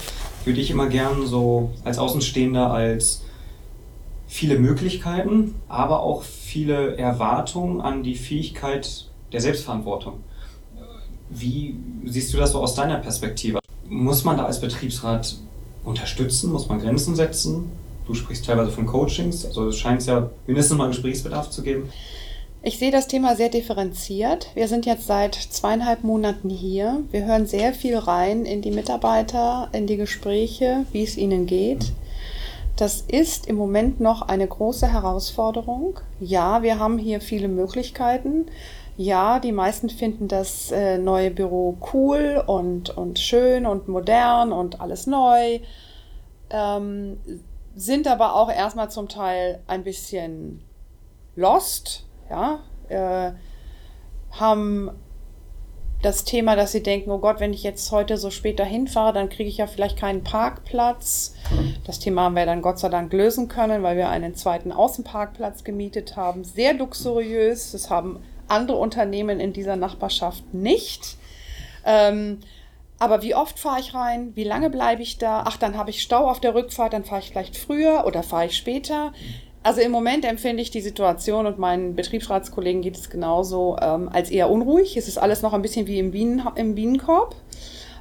würde 0.45 0.62
ich 0.62 0.71
immer 0.71 0.88
gern 0.88 1.25
so 1.25 1.71
als 1.84 1.97
Außenstehender 1.97 2.71
als 2.71 3.23
viele 4.28 4.58
Möglichkeiten, 4.58 5.56
aber 5.67 6.01
auch 6.01 6.23
viele 6.23 6.97
Erwartungen 6.97 7.82
an 7.82 8.04
die 8.04 8.15
Fähigkeit 8.15 9.08
der 9.32 9.41
Selbstverantwortung. 9.41 10.15
Wie 11.30 11.75
siehst 12.06 12.34
du 12.34 12.38
das 12.38 12.51
so 12.51 12.62
aus 12.62 12.75
deiner 12.75 12.97
Perspektive? 12.97 13.60
Muss 13.88 14.23
man 14.23 14.38
da 14.38 14.45
als 14.45 14.62
Betriebsrat 14.62 15.38
unterstützen? 15.84 16.51
Muss 16.51 16.69
man 16.69 16.80
Grenzen 16.80 17.15
setzen? 17.15 17.71
Du 18.08 18.13
sprichst 18.13 18.45
teilweise 18.45 18.71
von 18.71 18.86
Coachings, 18.86 19.45
also 19.45 19.69
es 19.69 19.78
scheint 19.78 20.06
ja 20.06 20.30
mindestens 20.45 20.78
mal 20.78 20.88
Gesprächsbedarf 20.88 21.49
zu 21.49 21.63
geben. 21.63 21.89
Ich 22.67 22.80
sehe 22.80 22.89
das 22.89 23.06
Thema 23.06 23.36
sehr 23.36 23.49
differenziert. 23.49 24.47
Wir 24.56 24.67
sind 24.67 24.88
jetzt 24.88 25.06
seit 25.06 25.36
zweieinhalb 25.36 26.04
Monaten 26.04 26.49
hier. 26.49 27.04
Wir 27.12 27.23
hören 27.25 27.45
sehr 27.45 27.75
viel 27.75 27.95
rein 27.95 28.43
in 28.43 28.63
die 28.63 28.71
Mitarbeiter, 28.71 29.69
in 29.71 29.86
die 29.86 29.97
Gespräche, 29.97 30.84
wie 30.91 31.04
es 31.04 31.15
ihnen 31.15 31.45
geht. 31.45 31.93
Das 32.75 33.01
ist 33.01 33.45
im 33.45 33.56
Moment 33.56 33.99
noch 33.99 34.23
eine 34.23 34.47
große 34.47 34.91
Herausforderung. 34.91 35.99
Ja, 36.19 36.63
wir 36.63 36.80
haben 36.80 36.97
hier 36.97 37.21
viele 37.21 37.49
Möglichkeiten. 37.49 38.47
Ja, 38.97 39.39
die 39.39 39.51
meisten 39.51 39.91
finden 39.91 40.28
das 40.28 40.71
äh, 40.71 40.97
neue 40.97 41.30
Büro 41.30 41.78
cool 41.93 42.43
und, 42.47 42.97
und 42.97 43.19
schön 43.19 43.67
und 43.67 43.88
modern 43.88 44.51
und 44.51 44.82
alles 44.82 45.06
neu. 45.06 45.60
Ähm, 46.49 47.17
sind 47.75 48.08
aber 48.08 48.36
auch 48.36 48.51
erstmal 48.51 48.89
zum 48.89 49.08
Teil 49.08 49.62
ein 49.67 49.84
bisschen 49.84 50.63
lost, 51.36 52.08
ja, 52.29 52.59
äh, 52.89 53.31
haben 54.31 54.91
das 56.01 56.23
Thema, 56.23 56.55
dass 56.55 56.71
sie 56.71 56.83
denken, 56.83 57.09
oh 57.09 57.17
Gott, 57.17 57.39
wenn 57.39 57.53
ich 57.53 57.63
jetzt 57.63 57.91
heute 57.91 58.17
so 58.17 58.29
später 58.29 58.63
hinfahre, 58.63 59.13
dann 59.13 59.29
kriege 59.29 59.49
ich 59.49 59.57
ja 59.57 59.65
vielleicht 59.65 59.97
keinen 59.97 60.23
Parkplatz. 60.23 61.33
Das 61.83 61.99
Thema 61.99 62.23
haben 62.23 62.35
wir 62.35 62.45
dann 62.45 62.61
Gott 62.61 62.77
sei 62.77 62.89
Dank 62.89 63.11
lösen 63.11 63.47
können, 63.47 63.81
weil 63.81 63.97
wir 63.97 64.09
einen 64.09 64.35
zweiten 64.35 64.71
Außenparkplatz 64.71 65.63
gemietet 65.63 66.15
haben. 66.15 66.43
Sehr 66.43 66.73
luxuriös. 66.73 67.71
Das 67.71 67.89
haben 67.89 68.23
andere 68.47 68.77
Unternehmen 68.77 69.39
in 69.39 69.51
dieser 69.51 69.77
Nachbarschaft 69.77 70.53
nicht. 70.53 71.17
Ähm, 71.85 72.39
aber 72.99 73.23
wie 73.23 73.35
oft 73.35 73.59
fahre 73.59 73.79
ich 73.79 73.93
rein? 73.93 74.35
Wie 74.35 74.43
lange 74.43 74.69
bleibe 74.69 75.01
ich 75.01 75.17
da? 75.17 75.43
Ach, 75.47 75.57
dann 75.57 75.77
habe 75.77 75.89
ich 75.89 76.01
Stau 76.01 76.29
auf 76.29 76.39
der 76.39 76.55
Rückfahrt, 76.55 76.93
dann 76.93 77.03
fahre 77.03 77.21
ich 77.21 77.29
vielleicht 77.29 77.57
früher 77.57 78.05
oder 78.05 78.23
fahre 78.23 78.45
ich 78.45 78.55
später. 78.55 79.11
Also 79.65 79.82
im 79.82 79.91
Moment 79.91 80.25
empfinde 80.25 80.62
ich 80.62 80.69
die 80.69 80.82
Situation 80.82 81.47
und 81.47 81.58
meinen 81.58 81.95
Betriebsratskollegen 81.95 82.84
geht 82.84 82.95
es 82.95 83.10
genauso 83.10 83.78
ähm, 83.82 84.10
als 84.13 84.30
eher 84.30 84.51
unruhig. 84.51 84.95
Es 84.95 85.08
ist 85.08 85.17
alles 85.17 85.41
noch 85.41 85.54
ein 85.54 85.63
bisschen 85.63 85.88
wie 85.88 85.97
im, 85.97 86.12
Bienen, 86.12 86.47
im 86.54 86.75
Bienenkorb, 86.75 87.34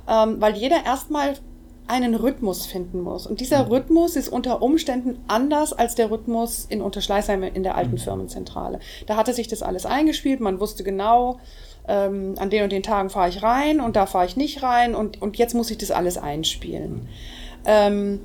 ähm, 0.07 0.42
weil 0.42 0.59
jeder 0.59 0.85
erstmal 0.85 1.33
einen 1.87 2.16
Rhythmus 2.16 2.66
finden 2.66 3.00
muss. 3.00 3.27
Und 3.27 3.40
dieser 3.40 3.64
mhm. 3.64 3.70
Rhythmus 3.70 4.14
ist 4.14 4.29
unter 4.29 4.61
Umständen 4.61 5.24
anders 5.27 5.72
als 5.72 5.94
der 5.94 6.11
Rhythmus 6.11 6.66
in 6.68 6.83
Unterschleißheim 6.83 7.42
in 7.42 7.62
der 7.62 7.77
alten 7.77 7.92
mhm. 7.92 7.98
Firmenzentrale. 7.98 8.79
Da 9.07 9.16
hatte 9.16 9.33
sich 9.33 9.48
das 9.48 9.62
alles 9.62 9.87
eingespielt, 9.87 10.40
man 10.40 10.61
wusste 10.61 10.85
genau, 10.85 11.40
ähm, 11.88 12.35
an 12.37 12.50
den 12.50 12.64
und 12.64 12.72
den 12.72 12.83
Tagen 12.83 13.09
fahre 13.09 13.31
ich 13.31 13.42
rein 13.42 13.81
und 13.81 13.96
da 13.96 14.05
fahre 14.05 14.27
ich 14.27 14.37
nicht 14.37 14.62
rein 14.62 14.94
und, 14.94 15.22
und 15.22 15.38
jetzt 15.38 15.55
muss 15.55 15.70
ich 15.70 15.79
das 15.79 15.90
alles 15.90 16.18
einspielen. 16.18 16.92
Mhm. 16.92 17.09
Ähm, 17.64 18.20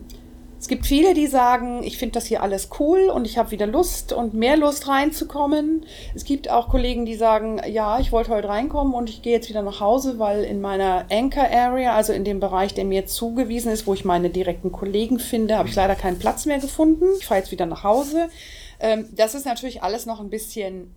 es 0.59 0.67
gibt 0.67 0.85
viele, 0.85 1.13
die 1.13 1.27
sagen, 1.27 1.83
ich 1.83 1.97
finde 1.97 2.13
das 2.13 2.25
hier 2.25 2.43
alles 2.43 2.69
cool 2.79 3.09
und 3.09 3.25
ich 3.25 3.37
habe 3.37 3.51
wieder 3.51 3.65
Lust 3.65 4.11
und 4.11 4.33
mehr 4.33 4.57
Lust 4.57 4.89
reinzukommen. 4.89 5.85
Es 6.13 6.25
gibt 6.25 6.49
auch 6.49 6.67
Kollegen, 6.67 7.05
die 7.05 7.15
sagen, 7.15 7.61
ja, 7.65 7.99
ich 7.99 8.11
wollte 8.11 8.31
heute 8.31 8.49
reinkommen 8.49 8.93
und 8.93 9.09
ich 9.09 9.21
gehe 9.21 9.31
jetzt 9.31 9.47
wieder 9.47 9.61
nach 9.61 9.79
Hause, 9.79 10.19
weil 10.19 10.43
in 10.43 10.59
meiner 10.59 11.05
Anchor 11.09 11.47
Area, 11.49 11.95
also 11.95 12.11
in 12.11 12.25
dem 12.25 12.41
Bereich, 12.41 12.73
der 12.73 12.83
mir 12.83 13.05
zugewiesen 13.05 13.71
ist, 13.71 13.87
wo 13.87 13.93
ich 13.93 14.03
meine 14.03 14.29
direkten 14.29 14.73
Kollegen 14.73 15.17
finde, 15.19 15.57
habe 15.57 15.69
ich 15.69 15.75
leider 15.75 15.95
keinen 15.95 16.19
Platz 16.19 16.45
mehr 16.45 16.59
gefunden. 16.59 17.05
Ich 17.19 17.25
fahre 17.25 17.39
jetzt 17.39 17.51
wieder 17.51 17.65
nach 17.65 17.85
Hause. 17.85 18.27
Ähm, 18.81 19.07
das 19.15 19.35
ist 19.35 19.45
natürlich 19.45 19.81
alles 19.81 20.05
noch 20.05 20.19
ein 20.19 20.29
bisschen 20.29 20.93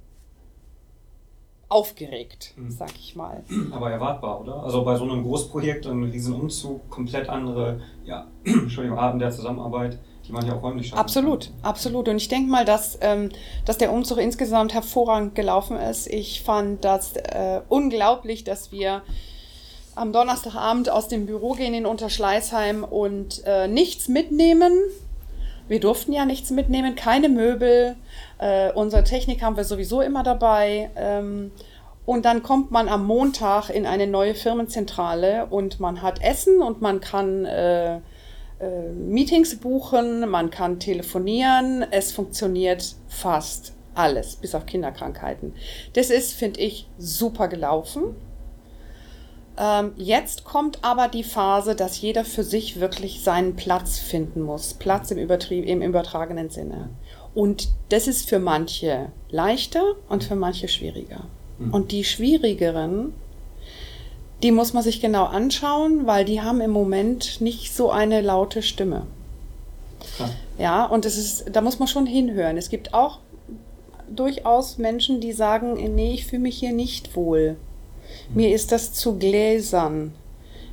aufgeregt, 1.72 2.54
mhm. 2.56 2.70
sag 2.70 2.90
ich 2.98 3.16
mal. 3.16 3.42
Aber 3.70 3.90
erwartbar, 3.90 4.40
oder? 4.40 4.62
Also 4.62 4.84
bei 4.84 4.96
so 4.96 5.04
einem 5.04 5.22
Großprojekt, 5.22 5.86
einem 5.86 6.04
riesen 6.04 6.34
Umzug, 6.34 6.88
komplett 6.90 7.28
andere 7.28 7.80
ja, 8.04 8.26
Entschuldigung, 8.44 8.98
Arten 8.98 9.18
der 9.18 9.30
Zusammenarbeit, 9.30 9.98
die 10.26 10.32
man 10.32 10.46
ja 10.46 10.54
auch 10.54 10.62
räumlich 10.62 10.88
schafft. 10.88 11.00
Absolut, 11.00 11.50
absolut. 11.62 12.08
Und 12.08 12.16
ich 12.16 12.28
denke 12.28 12.50
mal, 12.50 12.64
dass, 12.64 12.98
ähm, 13.00 13.30
dass 13.64 13.78
der 13.78 13.92
Umzug 13.92 14.18
insgesamt 14.18 14.74
hervorragend 14.74 15.34
gelaufen 15.34 15.76
ist. 15.76 16.06
Ich 16.08 16.42
fand 16.42 16.84
das 16.84 17.16
äh, 17.16 17.60
unglaublich, 17.68 18.44
dass 18.44 18.72
wir 18.72 19.02
am 19.94 20.12
Donnerstagabend 20.12 20.88
aus 20.88 21.08
dem 21.08 21.26
Büro 21.26 21.52
gehen 21.52 21.74
in 21.74 21.86
Unterschleißheim 21.86 22.84
und 22.84 23.42
äh, 23.44 23.68
nichts 23.68 24.08
mitnehmen. 24.08 24.72
Wir 25.68 25.80
durften 25.80 26.12
ja 26.12 26.24
nichts 26.24 26.50
mitnehmen, 26.50 26.94
keine 26.94 27.28
Möbel, 27.28 27.96
äh, 28.38 28.72
unsere 28.72 29.04
Technik 29.04 29.42
haben 29.42 29.56
wir 29.56 29.64
sowieso 29.64 30.00
immer 30.00 30.22
dabei. 30.22 30.90
Ähm, 30.96 31.52
und 32.04 32.24
dann 32.24 32.42
kommt 32.42 32.72
man 32.72 32.88
am 32.88 33.06
Montag 33.06 33.70
in 33.70 33.86
eine 33.86 34.08
neue 34.08 34.34
Firmenzentrale 34.34 35.46
und 35.46 35.78
man 35.78 36.02
hat 36.02 36.20
Essen 36.20 36.60
und 36.60 36.82
man 36.82 37.00
kann 37.00 37.44
äh, 37.44 37.96
äh, 37.96 38.00
Meetings 38.96 39.56
buchen, 39.56 40.28
man 40.28 40.50
kann 40.50 40.80
telefonieren. 40.80 41.84
Es 41.90 42.12
funktioniert 42.12 42.96
fast 43.08 43.74
alles, 43.94 44.36
bis 44.36 44.54
auf 44.54 44.66
Kinderkrankheiten. 44.66 45.54
Das 45.92 46.10
ist, 46.10 46.32
finde 46.32 46.60
ich, 46.60 46.88
super 46.98 47.46
gelaufen. 47.48 48.16
Ähm, 49.58 49.92
jetzt 49.96 50.44
kommt 50.44 50.78
aber 50.82 51.08
die 51.08 51.24
Phase, 51.24 51.74
dass 51.74 52.00
jeder 52.00 52.24
für 52.24 52.42
sich 52.42 52.80
wirklich 52.80 53.22
seinen 53.22 53.54
Platz 53.56 53.98
finden 53.98 54.42
muss. 54.42 54.74
Platz 54.74 55.10
im, 55.10 55.18
Übertrieb, 55.18 55.66
im 55.66 55.82
übertragenen 55.82 56.50
Sinne. 56.50 56.88
Und 57.34 57.68
das 57.90 58.08
ist 58.08 58.28
für 58.28 58.38
manche 58.38 59.10
leichter 59.30 59.82
und 60.08 60.24
für 60.24 60.36
manche 60.36 60.68
schwieriger. 60.68 61.24
Mhm. 61.58 61.74
Und 61.74 61.92
die 61.92 62.04
schwierigeren, 62.04 63.14
die 64.42 64.52
muss 64.52 64.72
man 64.72 64.82
sich 64.82 65.00
genau 65.00 65.24
anschauen, 65.24 66.06
weil 66.06 66.24
die 66.24 66.40
haben 66.40 66.60
im 66.60 66.70
Moment 66.70 67.40
nicht 67.40 67.74
so 67.74 67.90
eine 67.90 68.20
laute 68.20 68.62
Stimme. 68.62 69.06
Klar. 70.16 70.30
Ja, 70.58 70.84
und 70.84 71.06
es 71.06 71.16
ist, 71.16 71.44
da 71.52 71.60
muss 71.60 71.78
man 71.78 71.88
schon 71.88 72.06
hinhören. 72.06 72.56
Es 72.56 72.68
gibt 72.68 72.92
auch 72.92 73.20
durchaus 74.10 74.78
Menschen, 74.78 75.20
die 75.20 75.32
sagen, 75.32 75.74
nee, 75.94 76.14
ich 76.14 76.26
fühle 76.26 76.42
mich 76.42 76.58
hier 76.58 76.72
nicht 76.72 77.16
wohl. 77.16 77.56
Mir 78.34 78.54
ist 78.54 78.72
das 78.72 78.92
zu 78.92 79.18
gläsern. 79.18 80.12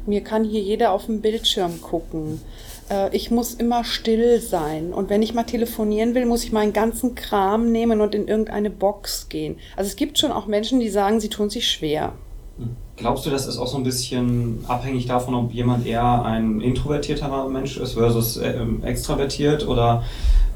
Mir 0.05 0.21
kann 0.21 0.43
hier 0.43 0.61
jeder 0.61 0.91
auf 0.91 1.05
dem 1.05 1.21
Bildschirm 1.21 1.81
gucken 1.81 2.41
äh, 2.89 3.15
ich 3.15 3.31
muss 3.31 3.53
immer 3.53 3.83
still 3.83 4.41
sein. 4.41 4.93
Und 4.93 5.09
wenn 5.09 5.21
ich 5.21 5.33
mal 5.33 5.43
telefonieren 5.43 6.15
will, 6.15 6.25
muss 6.25 6.43
ich 6.43 6.51
meinen 6.51 6.73
ganzen 6.73 7.15
Kram 7.15 7.71
nehmen 7.71 8.01
und 8.01 8.15
in 8.15 8.27
irgendeine 8.27 8.69
Box 8.69 9.29
gehen. 9.29 9.57
Also 9.75 9.89
es 9.89 9.95
gibt 9.95 10.19
schon 10.19 10.31
auch 10.31 10.47
Menschen, 10.47 10.79
die 10.79 10.89
sagen, 10.89 11.19
sie 11.19 11.29
tun 11.29 11.49
sich 11.49 11.71
schwer. 11.71 12.13
Hm. 12.57 12.75
Glaubst 12.97 13.25
du, 13.25 13.29
das 13.29 13.47
ist 13.47 13.57
auch 13.57 13.67
so 13.67 13.77
ein 13.77 13.83
bisschen 13.83 14.65
abhängig 14.67 15.05
davon, 15.05 15.33
ob 15.33 15.53
jemand 15.53 15.85
eher 15.85 16.25
ein 16.25 16.59
introvertierter 16.59 17.47
Mensch 17.47 17.77
ist 17.77 17.93
versus 17.93 18.37
äh, 18.37 18.51
ähm, 18.51 18.83
extravertiert? 18.83 19.67
Oder 19.67 20.03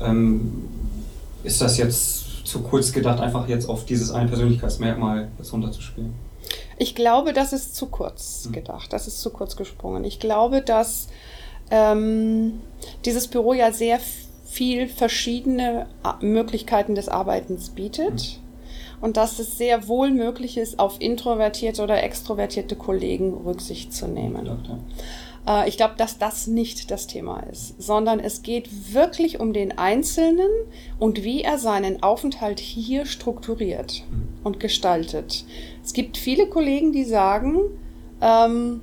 ähm, 0.02 0.64
ist 1.44 1.62
das 1.62 1.78
jetzt 1.78 2.46
zu 2.46 2.62
kurz 2.62 2.92
gedacht, 2.92 3.22
einfach 3.22 3.48
jetzt 3.48 3.70
auf 3.70 3.86
dieses 3.86 4.12
eine 4.12 4.28
Persönlichkeitsmerkmal 4.28 5.30
jetzt 5.38 5.54
runterzuspielen? 5.54 6.14
Ich 6.78 6.96
glaube, 6.96 7.34
das 7.34 7.54
ist 7.54 7.76
zu 7.76 7.88
kurz 7.88 8.46
hm. 8.46 8.52
gedacht. 8.54 8.94
Das 8.94 9.08
ist 9.08 9.22
zu 9.22 9.30
kurz 9.30 9.56
gesprungen. 9.56 10.04
Ich 10.04 10.20
glaube, 10.20 10.62
dass 10.62 11.08
ähm, 11.72 12.62
dieses 13.06 13.28
Büro 13.28 13.54
ja 13.54 13.72
sehr 13.72 14.00
viel 14.46 14.88
verschiedene 14.88 15.88
Möglichkeiten 16.22 16.96
des 16.96 17.10
Arbeitens 17.10 17.70
bietet. 17.70 18.40
Und 19.02 19.18
dass 19.18 19.40
es 19.40 19.58
sehr 19.58 19.90
wohl 19.90 20.12
möglich 20.12 20.56
ist, 20.56 20.80
auf 20.80 21.02
introvertierte 21.02 21.84
oder 21.84 22.02
extrovertierte 22.02 22.78
Kollegen 22.78 23.34
Rücksicht 23.34 23.94
zu 23.94 24.08
nehmen. 24.08 24.48
Äh, 25.48 25.68
ich 25.68 25.78
glaube, 25.78 25.96
dass 25.98 26.18
das 26.18 26.48
nicht 26.48 26.90
das 26.90 27.08
Thema 27.08 27.42
ist, 27.42 27.82
sondern 27.82 28.20
es 28.20 28.44
geht 28.44 28.94
wirklich 28.94 29.40
um 29.40 29.52
den 29.54 29.78
Einzelnen 29.78 30.50
und 31.00 31.24
wie 31.24 31.42
er 31.42 31.58
seinen 31.58 32.02
Aufenthalt 32.02 32.60
hier 32.60 33.06
strukturiert 33.06 34.04
mhm. 34.10 34.30
und 34.44 34.60
gestaltet. 34.60 35.46
Es 35.84 35.94
gibt 35.94 36.18
viele 36.18 36.48
Kollegen, 36.48 36.92
die 36.92 37.04
sagen, 37.04 37.60
ähm, 38.22 38.82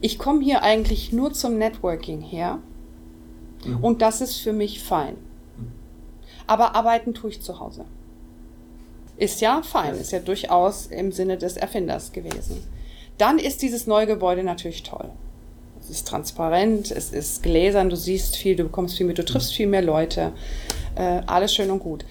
ich 0.00 0.18
komme 0.18 0.42
hier 0.42 0.62
eigentlich 0.62 1.12
nur 1.12 1.32
zum 1.32 1.58
Networking 1.58 2.20
her 2.20 2.58
mhm. 3.64 3.84
und 3.84 4.02
das 4.02 4.20
ist 4.20 4.36
für 4.36 4.52
mich 4.52 4.82
fein. 4.82 5.16
Aber 6.46 6.74
arbeiten 6.74 7.14
tue 7.14 7.30
ich 7.30 7.42
zu 7.42 7.60
Hause. 7.60 7.84
Ist 9.16 9.40
ja 9.40 9.62
fein, 9.62 9.94
ist 9.94 10.12
ja 10.12 10.18
durchaus 10.18 10.86
im 10.86 11.12
Sinne 11.12 11.36
des 11.36 11.56
Erfinders 11.56 12.10
gewesen. 12.10 12.66
Dann 13.18 13.38
ist 13.38 13.62
dieses 13.62 13.86
neue 13.86 14.06
Gebäude 14.06 14.42
natürlich 14.42 14.82
toll. 14.82 15.10
Es 15.78 15.90
ist 15.90 16.08
transparent, 16.08 16.90
es 16.90 17.12
ist 17.12 17.42
gläsern, 17.42 17.90
du 17.90 17.96
siehst 17.96 18.36
viel, 18.36 18.56
du 18.56 18.64
bekommst 18.64 18.96
viel 18.96 19.06
mit, 19.06 19.18
du 19.18 19.24
triffst 19.24 19.52
viel 19.52 19.66
mehr 19.66 19.82
Leute. 19.82 20.32
Äh, 20.94 21.22
alles 21.26 21.54
schön 21.54 21.70
und 21.70 21.80
gut. 21.80 22.04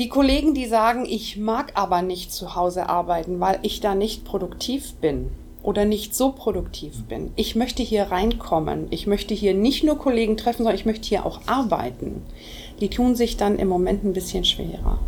Die 0.00 0.08
Kollegen, 0.08 0.54
die 0.54 0.64
sagen, 0.64 1.04
ich 1.04 1.36
mag 1.36 1.72
aber 1.74 2.00
nicht 2.00 2.32
zu 2.32 2.54
Hause 2.54 2.88
arbeiten, 2.88 3.38
weil 3.38 3.58
ich 3.60 3.80
da 3.80 3.94
nicht 3.94 4.24
produktiv 4.24 4.94
bin, 4.94 5.28
oder 5.62 5.84
nicht 5.84 6.14
so 6.14 6.32
produktiv 6.32 7.04
bin. 7.04 7.32
Ich 7.36 7.54
möchte 7.54 7.82
hier 7.82 8.04
reinkommen. 8.04 8.86
Ich 8.88 9.06
möchte 9.06 9.34
hier 9.34 9.52
nicht 9.52 9.84
nur 9.84 9.98
Kollegen 9.98 10.38
treffen, 10.38 10.60
sondern 10.60 10.74
ich 10.74 10.86
möchte 10.86 11.06
hier 11.06 11.26
auch 11.26 11.42
arbeiten. 11.44 12.22
Die 12.80 12.88
tun 12.88 13.14
sich 13.14 13.36
dann 13.36 13.58
im 13.58 13.68
Moment 13.68 14.02
ein 14.02 14.14
bisschen 14.14 14.46
schwerer. 14.46 14.98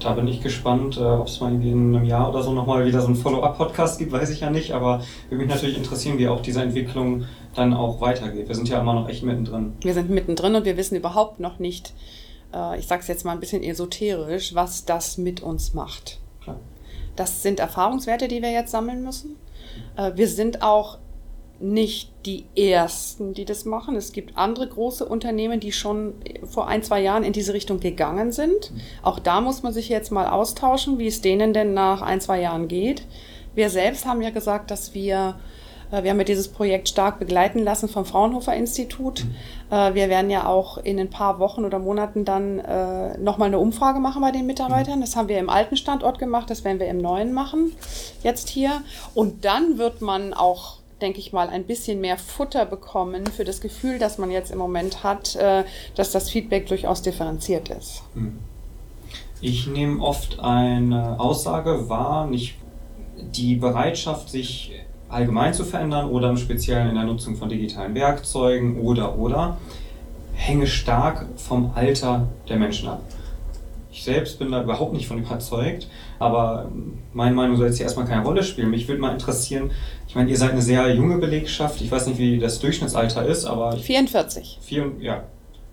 da 0.00 0.12
bin 0.12 0.28
ich 0.28 0.42
gespannt, 0.42 0.98
äh, 0.98 1.00
ob 1.00 1.28
es 1.28 1.40
mal 1.40 1.52
irgendwie 1.52 1.70
in 1.70 1.96
einem 1.96 2.04
Jahr 2.04 2.28
oder 2.28 2.42
so 2.42 2.52
nochmal 2.52 2.84
wieder 2.84 3.00
so 3.00 3.06
einen 3.06 3.16
Follow-up-Podcast 3.16 3.98
gibt, 3.98 4.12
weiß 4.12 4.28
ich 4.28 4.40
ja 4.40 4.50
nicht, 4.50 4.72
aber 4.72 5.02
würde 5.30 5.44
mich 5.44 5.54
natürlich 5.54 5.78
interessieren, 5.78 6.18
wie 6.18 6.28
auch 6.28 6.42
diese 6.42 6.60
Entwicklung 6.60 7.24
dann 7.54 7.72
auch 7.72 8.02
weitergeht. 8.02 8.48
Wir 8.48 8.54
sind 8.54 8.68
ja 8.68 8.80
immer 8.80 8.92
noch 8.92 9.08
echt 9.08 9.22
mittendrin. 9.22 9.72
Wir 9.80 9.94
sind 9.94 10.10
mittendrin 10.10 10.56
und 10.56 10.66
wir 10.66 10.76
wissen 10.76 10.96
überhaupt 10.96 11.40
noch 11.40 11.58
nicht, 11.58 11.94
äh, 12.54 12.78
ich 12.78 12.86
sage 12.86 13.02
es 13.02 13.08
jetzt 13.08 13.24
mal 13.24 13.32
ein 13.32 13.40
bisschen 13.40 13.62
esoterisch, 13.62 14.54
was 14.54 14.84
das 14.84 15.18
mit 15.18 15.42
uns 15.42 15.74
macht. 15.74 16.18
Das 17.16 17.42
sind 17.42 17.60
Erfahrungswerte, 17.60 18.28
die 18.28 18.42
wir 18.42 18.50
jetzt 18.50 18.70
sammeln 18.70 19.02
müssen. 19.02 19.36
Äh, 19.96 20.12
wir 20.14 20.28
sind 20.28 20.62
auch 20.62 20.98
nicht 21.60 22.10
die 22.24 22.46
ersten, 22.56 23.34
die 23.34 23.44
das 23.44 23.66
machen. 23.66 23.94
Es 23.94 24.12
gibt 24.12 24.38
andere 24.38 24.66
große 24.66 25.04
Unternehmen, 25.04 25.60
die 25.60 25.72
schon 25.72 26.14
vor 26.44 26.68
ein, 26.68 26.82
zwei 26.82 27.02
Jahren 27.02 27.22
in 27.22 27.34
diese 27.34 27.52
Richtung 27.52 27.80
gegangen 27.80 28.32
sind. 28.32 28.72
Auch 29.02 29.18
da 29.18 29.42
muss 29.42 29.62
man 29.62 29.74
sich 29.74 29.90
jetzt 29.90 30.10
mal 30.10 30.28
austauschen, 30.28 30.98
wie 30.98 31.06
es 31.06 31.20
denen 31.20 31.52
denn 31.52 31.74
nach 31.74 32.00
ein, 32.00 32.20
zwei 32.20 32.40
Jahren 32.40 32.66
geht. 32.66 33.02
Wir 33.54 33.68
selbst 33.68 34.06
haben 34.06 34.22
ja 34.22 34.30
gesagt, 34.30 34.70
dass 34.70 34.94
wir 34.94 35.38
wir 35.90 36.10
haben 36.10 36.18
ja 36.18 36.24
dieses 36.24 36.48
Projekt 36.48 36.88
stark 36.88 37.18
begleiten 37.18 37.58
lassen 37.60 37.88
vom 37.88 38.04
Fraunhofer 38.04 38.54
Institut. 38.54 39.24
Mhm. 39.24 39.76
Äh, 39.76 39.94
wir 39.94 40.08
werden 40.08 40.30
ja 40.30 40.46
auch 40.46 40.78
in 40.78 40.98
ein 40.98 41.10
paar 41.10 41.38
Wochen 41.38 41.64
oder 41.64 41.78
Monaten 41.78 42.24
dann 42.24 42.58
äh, 42.60 43.18
nochmal 43.18 43.48
eine 43.48 43.58
Umfrage 43.58 43.98
machen 43.98 44.22
bei 44.22 44.30
den 44.30 44.46
Mitarbeitern. 44.46 44.98
Mhm. 44.98 45.02
Das 45.02 45.16
haben 45.16 45.28
wir 45.28 45.38
im 45.38 45.50
alten 45.50 45.76
Standort 45.76 46.18
gemacht, 46.18 46.50
das 46.50 46.64
werden 46.64 46.78
wir 46.78 46.86
im 46.88 46.98
neuen 46.98 47.32
machen, 47.32 47.72
jetzt 48.22 48.48
hier. 48.48 48.82
Und 49.14 49.44
dann 49.44 49.78
wird 49.78 50.00
man 50.00 50.34
auch 50.34 50.78
denke 51.00 51.18
ich 51.18 51.32
mal, 51.32 51.48
ein 51.48 51.64
bisschen 51.64 52.02
mehr 52.02 52.18
Futter 52.18 52.66
bekommen 52.66 53.26
für 53.26 53.44
das 53.44 53.62
Gefühl, 53.62 53.98
das 53.98 54.18
man 54.18 54.30
jetzt 54.30 54.50
im 54.50 54.58
Moment 54.58 55.02
hat, 55.02 55.34
dass 55.94 56.12
das 56.12 56.28
Feedback 56.28 56.66
durchaus 56.66 57.00
differenziert 57.00 57.70
ist. 57.70 58.02
Mhm. 58.14 58.38
Ich 59.40 59.66
nehme 59.66 60.02
oft 60.02 60.40
eine 60.40 61.18
Aussage 61.18 61.88
wahr, 61.88 62.26
nicht 62.26 62.56
die 63.16 63.56
Bereitschaft, 63.56 64.28
sich 64.28 64.72
allgemein 65.10 65.52
zu 65.52 65.64
verändern 65.64 66.08
oder 66.08 66.30
im 66.30 66.36
Speziellen 66.36 66.88
in 66.88 66.94
der 66.94 67.04
Nutzung 67.04 67.36
von 67.36 67.48
digitalen 67.48 67.94
Werkzeugen 67.94 68.80
oder 68.80 69.18
oder 69.18 69.58
hänge 70.34 70.66
stark 70.66 71.26
vom 71.36 71.72
Alter 71.74 72.28
der 72.48 72.56
Menschen 72.56 72.88
ab. 72.88 73.02
Ich 73.92 74.04
selbst 74.04 74.38
bin 74.38 74.52
da 74.52 74.62
überhaupt 74.62 74.92
nicht 74.92 75.08
von 75.08 75.18
überzeugt, 75.18 75.88
aber 76.18 76.70
meine 77.12 77.34
Meinung 77.34 77.56
soll 77.56 77.66
jetzt 77.66 77.76
hier 77.76 77.84
erstmal 77.84 78.06
keine 78.06 78.22
Rolle 78.22 78.42
spielen. 78.42 78.70
Mich 78.70 78.86
würde 78.88 79.00
mal 79.00 79.12
interessieren, 79.12 79.72
ich 80.06 80.14
meine, 80.14 80.30
ihr 80.30 80.36
seid 80.36 80.52
eine 80.52 80.62
sehr 80.62 80.94
junge 80.94 81.18
Belegschaft, 81.18 81.80
ich 81.80 81.90
weiß 81.90 82.06
nicht, 82.06 82.18
wie 82.18 82.38
das 82.38 82.60
Durchschnittsalter 82.60 83.26
ist, 83.26 83.44
aber... 83.44 83.72
44. 83.72 84.58
Vier, 84.62 84.92
ja, 85.00 85.24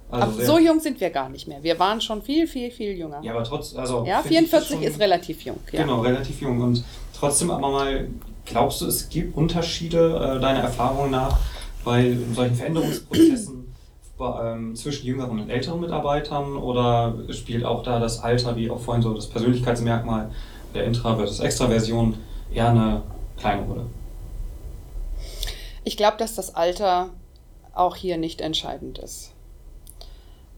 also 0.10 0.42
so 0.42 0.58
jung 0.58 0.80
sind 0.80 1.02
wir 1.02 1.10
gar 1.10 1.30
nicht 1.30 1.48
mehr. 1.48 1.62
Wir 1.64 1.78
waren 1.80 2.00
schon 2.00 2.22
viel, 2.22 2.48
viel, 2.48 2.72
viel 2.72 2.98
jünger. 2.98 3.20
Ja, 3.24 3.34
aber 3.34 3.44
trotzdem, 3.44 3.80
also. 3.80 4.06
Ja, 4.06 4.22
44 4.22 4.70
schon, 4.70 4.84
ist 4.84 5.00
relativ 5.00 5.42
jung. 5.42 5.60
Ja. 5.72 5.82
Genau, 5.82 6.02
relativ 6.02 6.42
jung. 6.42 6.62
Und 6.62 6.84
trotzdem 7.14 7.52
aber 7.52 7.70
mal 7.70 8.08
Glaubst 8.48 8.82
du, 8.82 8.88
es 8.88 9.10
gibt 9.10 9.36
Unterschiede 9.36 10.38
äh, 10.38 10.40
deiner 10.40 10.62
Erfahrung 10.62 11.12
nach 11.12 11.38
bei 11.84 12.18
solchen 12.34 12.56
Veränderungsprozessen 12.56 13.74
bei, 14.18 14.54
ähm, 14.54 14.76
zwischen 14.76 15.06
jüngeren 15.06 15.40
und 15.40 15.50
älteren 15.50 15.80
Mitarbeitern 15.80 16.56
oder 16.56 17.16
spielt 17.32 17.64
auch 17.66 17.84
da 17.84 18.00
das 18.00 18.22
Alter, 18.24 18.56
wie 18.56 18.70
auch 18.70 18.80
vorhin 18.80 19.04
so 19.04 19.14
das 19.14 19.28
Persönlichkeitsmerkmal 19.28 20.32
der 20.74 20.88
Intra- 20.88 21.16
versus 21.16 21.40
Extraversion 21.40 22.18
eher 22.54 22.70
eine 22.70 23.04
kleine 23.38 23.64
Rolle? 23.64 23.86
Ich 25.84 25.98
glaube, 25.98 26.18
dass 26.18 26.36
das 26.36 26.56
Alter 26.56 27.10
auch 27.74 27.96
hier 27.96 28.18
nicht 28.18 28.42
entscheidend 28.42 28.98
ist. 28.98 29.34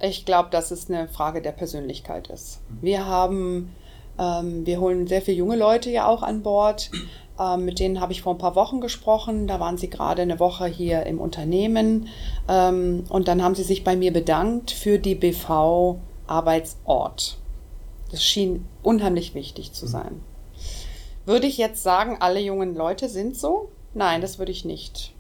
Ich 0.02 0.26
glaube, 0.26 0.50
dass 0.50 0.72
es 0.72 0.90
eine 0.90 1.08
Frage 1.08 1.42
der 1.42 1.52
Persönlichkeit 1.52 2.30
ist. 2.30 2.62
Mhm. 2.70 2.78
Wir 2.82 3.06
haben, 3.06 3.76
ähm, 4.18 4.66
wir 4.66 4.80
holen 4.80 5.08
sehr 5.08 5.22
viele 5.22 5.38
junge 5.38 5.58
Leute 5.58 5.90
ja 5.90 6.08
auch 6.08 6.24
an 6.24 6.42
Bord. 6.42 6.90
Ähm, 7.40 7.66
mit 7.66 7.80
denen 7.80 8.00
habe 8.02 8.12
ich 8.12 8.22
vor 8.22 8.36
ein 8.36 8.40
paar 8.40 8.56
Wochen 8.56 8.82
gesprochen. 8.82 9.48
Da 9.48 9.60
waren 9.60 9.78
sie 9.78 9.90
gerade 9.90 10.22
eine 10.24 10.40
Woche 10.40 10.66
hier 10.66 11.06
im 11.06 11.22
Unternehmen. 11.22 12.10
Ähm, 12.48 13.06
und 13.10 13.28
dann 13.28 13.42
haben 13.42 13.56
sie 13.56 13.64
sich 13.64 13.84
bei 13.84 13.96
mir 13.96 14.12
bedankt 14.12 14.70
für 14.72 15.00
die 15.00 15.16
BV-Arbeitsort. 15.16 17.38
Das 18.12 18.24
schien 18.24 18.68
unheimlich 18.84 19.34
wichtig 19.36 19.74
zu 19.74 19.88
sein. 19.88 20.22
Würde 21.26 21.48
ich 21.48 21.58
jetzt 21.58 21.82
sagen, 21.84 22.18
alle 22.20 22.42
jungen 22.42 22.76
Leute 22.76 23.08
sind 23.08 23.38
so? 23.38 23.70
Nein, 23.94 24.20
das 24.22 24.40
würde 24.40 24.52
ich 24.52 24.66
nicht. 24.66 25.14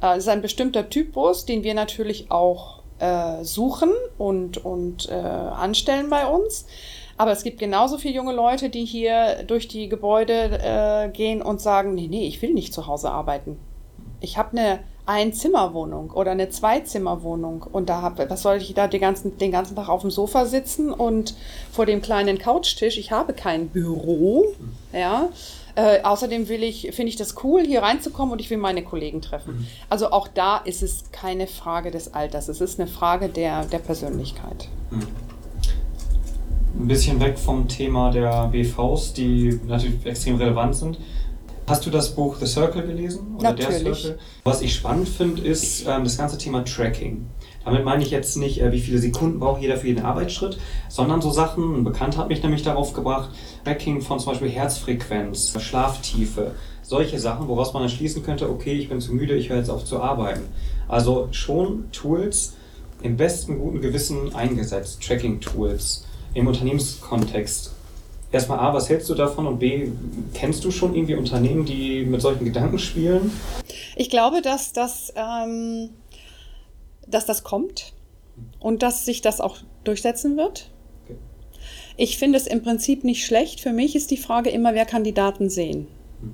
Äh, 0.00 0.16
es 0.16 0.24
ist 0.24 0.28
ein 0.28 0.42
bestimmter 0.42 0.88
Typus, 0.88 1.44
den 1.44 1.62
wir 1.62 1.74
natürlich 1.74 2.30
auch 2.30 2.82
äh, 2.98 3.44
suchen 3.44 3.90
und, 4.18 4.64
und 4.64 5.08
äh, 5.08 5.12
anstellen 5.12 6.08
bei 6.08 6.26
uns. 6.26 6.66
Aber 7.16 7.32
es 7.32 7.44
gibt 7.44 7.58
genauso 7.58 7.98
viele 7.98 8.14
junge 8.14 8.32
Leute, 8.32 8.70
die 8.70 8.84
hier 8.84 9.44
durch 9.46 9.68
die 9.68 9.88
Gebäude 9.88 10.58
äh, 10.62 11.08
gehen 11.10 11.42
und 11.42 11.60
sagen, 11.60 11.94
nee, 11.94 12.08
nee, 12.08 12.26
ich 12.26 12.42
will 12.42 12.52
nicht 12.52 12.74
zu 12.74 12.86
Hause 12.86 13.10
arbeiten. 13.10 13.58
Ich 14.20 14.36
habe 14.36 14.56
eine 14.56 14.80
Einzimmerwohnung 15.06 16.10
oder 16.10 16.30
eine 16.30 16.48
Zweizimmerwohnung 16.48 17.66
und 17.70 17.88
da 17.88 18.00
hab, 18.00 18.18
was 18.30 18.42
soll 18.42 18.56
ich 18.56 18.72
da 18.72 18.88
den 18.88 19.00
ganzen, 19.00 19.36
den 19.36 19.52
ganzen 19.52 19.76
Tag 19.76 19.88
auf 19.88 20.00
dem 20.00 20.10
Sofa 20.10 20.46
sitzen 20.46 20.90
und 20.90 21.34
vor 21.70 21.84
dem 21.84 22.00
kleinen 22.00 22.38
Couchtisch? 22.38 22.96
Ich 22.96 23.12
habe 23.12 23.34
kein 23.34 23.68
Büro, 23.68 24.46
ja. 24.92 25.28
Äh, 25.76 26.02
außerdem 26.02 26.48
will 26.48 26.62
ich, 26.62 26.92
finde 26.92 27.10
ich 27.10 27.16
das 27.16 27.34
cool, 27.42 27.64
hier 27.66 27.82
reinzukommen 27.82 28.32
und 28.32 28.40
ich 28.40 28.48
will 28.48 28.58
meine 28.58 28.84
Kollegen 28.84 29.20
treffen. 29.20 29.58
Mhm. 29.58 29.66
Also 29.90 30.10
auch 30.10 30.28
da 30.28 30.58
ist 30.58 30.82
es 30.82 31.10
keine 31.10 31.48
Frage 31.48 31.90
des 31.90 32.14
Alters, 32.14 32.48
es 32.48 32.60
ist 32.60 32.80
eine 32.80 32.88
Frage 32.88 33.28
der, 33.28 33.64
der 33.66 33.80
Persönlichkeit. 33.80 34.68
Mhm 34.90 35.23
ein 36.78 36.88
bisschen 36.88 37.20
weg 37.20 37.38
vom 37.38 37.68
Thema 37.68 38.10
der 38.10 38.48
BVs, 38.48 39.12
die 39.12 39.60
natürlich 39.66 40.04
extrem 40.04 40.36
relevant 40.36 40.74
sind. 40.74 40.98
Hast 41.66 41.86
du 41.86 41.90
das 41.90 42.14
Buch 42.14 42.36
The 42.36 42.46
Circle 42.46 42.82
gelesen? 42.82 43.36
Oder 43.38 43.50
Natürlich. 43.52 43.84
Der 43.84 43.94
Circle? 43.94 44.18
Was 44.44 44.60
ich 44.60 44.74
spannend 44.74 45.08
finde, 45.08 45.40
ist 45.40 45.86
ähm, 45.86 46.04
das 46.04 46.18
ganze 46.18 46.36
Thema 46.36 46.62
Tracking. 46.62 47.26
Damit 47.64 47.86
meine 47.86 48.02
ich 48.02 48.10
jetzt 48.10 48.36
nicht, 48.36 48.60
äh, 48.60 48.70
wie 48.70 48.80
viele 48.80 48.98
Sekunden 48.98 49.40
braucht 49.40 49.62
jeder 49.62 49.78
für 49.78 49.86
jeden 49.86 50.04
Arbeitsschritt, 50.04 50.58
sondern 50.90 51.22
so 51.22 51.30
Sachen, 51.30 51.78
ein 51.78 51.84
Bekannter 51.84 52.18
hat 52.18 52.28
mich 52.28 52.42
nämlich 52.42 52.62
darauf 52.62 52.92
gebracht, 52.92 53.30
Tracking 53.64 54.02
von 54.02 54.18
zum 54.18 54.32
Beispiel 54.32 54.50
Herzfrequenz, 54.50 55.54
Schlaftiefe, 55.58 56.52
solche 56.82 57.18
Sachen, 57.18 57.48
woraus 57.48 57.72
man 57.72 57.82
dann 57.82 57.90
schließen 57.90 58.22
könnte, 58.22 58.50
okay, 58.50 58.74
ich 58.74 58.90
bin 58.90 59.00
zu 59.00 59.14
müde, 59.14 59.34
ich 59.34 59.48
höre 59.48 59.56
jetzt 59.56 59.70
auf 59.70 59.86
zu 59.86 60.02
arbeiten. 60.02 60.42
Also 60.86 61.28
schon 61.30 61.90
Tools 61.92 62.56
im 63.00 63.16
besten 63.16 63.58
guten 63.58 63.80
Gewissen 63.80 64.34
eingesetzt, 64.34 65.02
Tracking-Tools 65.02 66.04
im 66.34 66.46
Unternehmenskontext. 66.46 67.72
Erstmal 68.32 68.58
A, 68.58 68.74
was 68.74 68.88
hältst 68.88 69.08
du 69.08 69.14
davon 69.14 69.46
und 69.46 69.60
B, 69.60 69.92
kennst 70.34 70.64
du 70.64 70.72
schon 70.72 70.94
irgendwie 70.96 71.14
Unternehmen, 71.14 71.64
die 71.64 72.04
mit 72.04 72.20
solchen 72.20 72.44
Gedanken 72.44 72.80
spielen? 72.80 73.30
Ich 73.94 74.10
glaube, 74.10 74.42
dass 74.42 74.72
das, 74.72 75.12
ähm, 75.14 75.90
dass 77.06 77.26
das 77.26 77.44
kommt 77.44 77.92
und 78.58 78.82
dass 78.82 79.04
sich 79.04 79.20
das 79.22 79.40
auch 79.40 79.58
durchsetzen 79.84 80.36
wird. 80.36 80.70
Okay. 81.04 81.16
Ich 81.96 82.18
finde 82.18 82.36
es 82.36 82.48
im 82.48 82.62
Prinzip 82.62 83.04
nicht 83.04 83.24
schlecht. 83.24 83.60
Für 83.60 83.72
mich 83.72 83.94
ist 83.94 84.10
die 84.10 84.16
Frage 84.16 84.50
immer, 84.50 84.74
wer 84.74 84.84
kann 84.84 85.04
die 85.04 85.14
Daten 85.14 85.48
sehen? 85.48 85.86
Hm. 86.20 86.32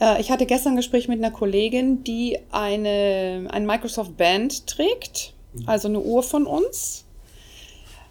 Äh, 0.00 0.22
ich 0.22 0.30
hatte 0.30 0.46
gestern 0.46 0.72
ein 0.72 0.76
Gespräch 0.76 1.06
mit 1.06 1.18
einer 1.18 1.32
Kollegin, 1.32 2.02
die 2.02 2.38
eine, 2.50 3.46
ein 3.50 3.66
Microsoft 3.66 4.16
Band 4.16 4.66
trägt, 4.66 5.34
hm. 5.52 5.68
also 5.68 5.88
eine 5.88 6.00
Uhr 6.00 6.22
von 6.22 6.46
uns 6.46 7.04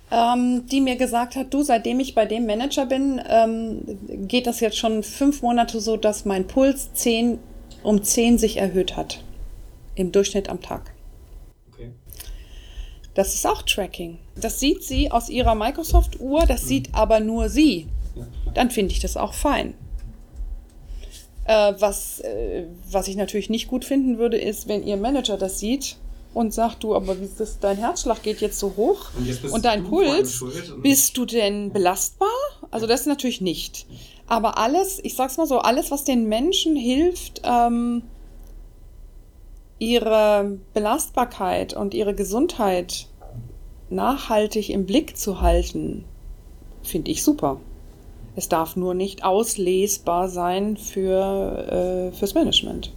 ähm, 0.09 0.65
die 0.67 0.81
mir 0.81 0.95
gesagt 0.95 1.35
hat, 1.35 1.53
du, 1.53 1.63
seitdem 1.63 1.99
ich 1.99 2.15
bei 2.15 2.25
dem 2.25 2.45
Manager 2.45 2.85
bin, 2.85 3.21
ähm, 3.27 3.81
geht 4.27 4.47
das 4.47 4.59
jetzt 4.59 4.77
schon 4.77 5.03
fünf 5.03 5.41
Monate 5.41 5.81
so, 5.81 5.97
dass 5.97 6.25
mein 6.25 6.47
Puls 6.47 6.93
10 6.93 7.39
um 7.83 8.03
10 8.03 8.37
sich 8.37 8.57
erhöht 8.57 8.95
hat. 8.95 9.23
Im 9.95 10.11
Durchschnitt 10.11 10.49
am 10.49 10.61
Tag. 10.61 10.93
Okay. 11.73 11.91
Das 13.13 13.33
ist 13.33 13.45
auch 13.45 13.63
Tracking. 13.63 14.19
Das 14.35 14.59
sieht 14.59 14.83
sie 14.83 15.11
aus 15.11 15.29
ihrer 15.29 15.55
Microsoft-Uhr, 15.55 16.45
das 16.45 16.63
mhm. 16.63 16.67
sieht 16.67 16.95
aber 16.95 17.19
nur 17.19 17.49
sie. 17.49 17.87
Dann 18.53 18.71
finde 18.71 18.93
ich 18.93 18.99
das 18.99 19.17
auch 19.17 19.33
fein. 19.33 19.73
Äh, 21.45 21.73
was, 21.79 22.19
äh, 22.21 22.65
was 22.89 23.07
ich 23.07 23.15
natürlich 23.15 23.49
nicht 23.49 23.67
gut 23.67 23.85
finden 23.85 24.17
würde, 24.17 24.37
ist, 24.37 24.67
wenn 24.67 24.83
ihr 24.83 24.97
Manager 24.97 25.37
das 25.37 25.59
sieht 25.59 25.97
und 26.37 26.53
sagt, 26.53 26.83
du, 26.83 26.93
aber 26.93 27.19
wie 27.19 27.23
ist 27.23 27.39
das, 27.39 27.59
dein 27.59 27.77
Herzschlag 27.77 28.21
geht 28.21 28.41
jetzt 28.41 28.59
so 28.59 28.73
hoch 28.77 29.09
und, 29.17 29.51
und 29.51 29.65
dein 29.65 29.85
Puls, 29.85 30.45
bist 30.83 31.17
du 31.17 31.25
denn 31.25 31.73
belastbar? 31.73 32.29
Also 32.69 32.85
das 32.85 33.07
natürlich 33.07 33.41
nicht. 33.41 33.87
Aber 34.27 34.59
alles, 34.59 34.99
ich 35.03 35.15
sag's 35.15 35.37
mal 35.37 35.47
so, 35.47 35.57
alles, 35.57 35.89
was 35.89 36.03
den 36.03 36.29
Menschen 36.29 36.75
hilft, 36.75 37.41
ähm, 37.43 38.03
ihre 39.79 40.59
Belastbarkeit 40.75 41.73
und 41.73 41.95
ihre 41.95 42.13
Gesundheit 42.13 43.07
nachhaltig 43.89 44.69
im 44.69 44.85
Blick 44.85 45.17
zu 45.17 45.41
halten, 45.41 46.05
finde 46.83 47.09
ich 47.09 47.23
super. 47.23 47.59
Es 48.35 48.47
darf 48.47 48.75
nur 48.75 48.93
nicht 48.93 49.23
auslesbar 49.23 50.29
sein 50.29 50.77
für, 50.77 52.11
äh, 52.11 52.15
fürs 52.15 52.35
Management. 52.35 52.93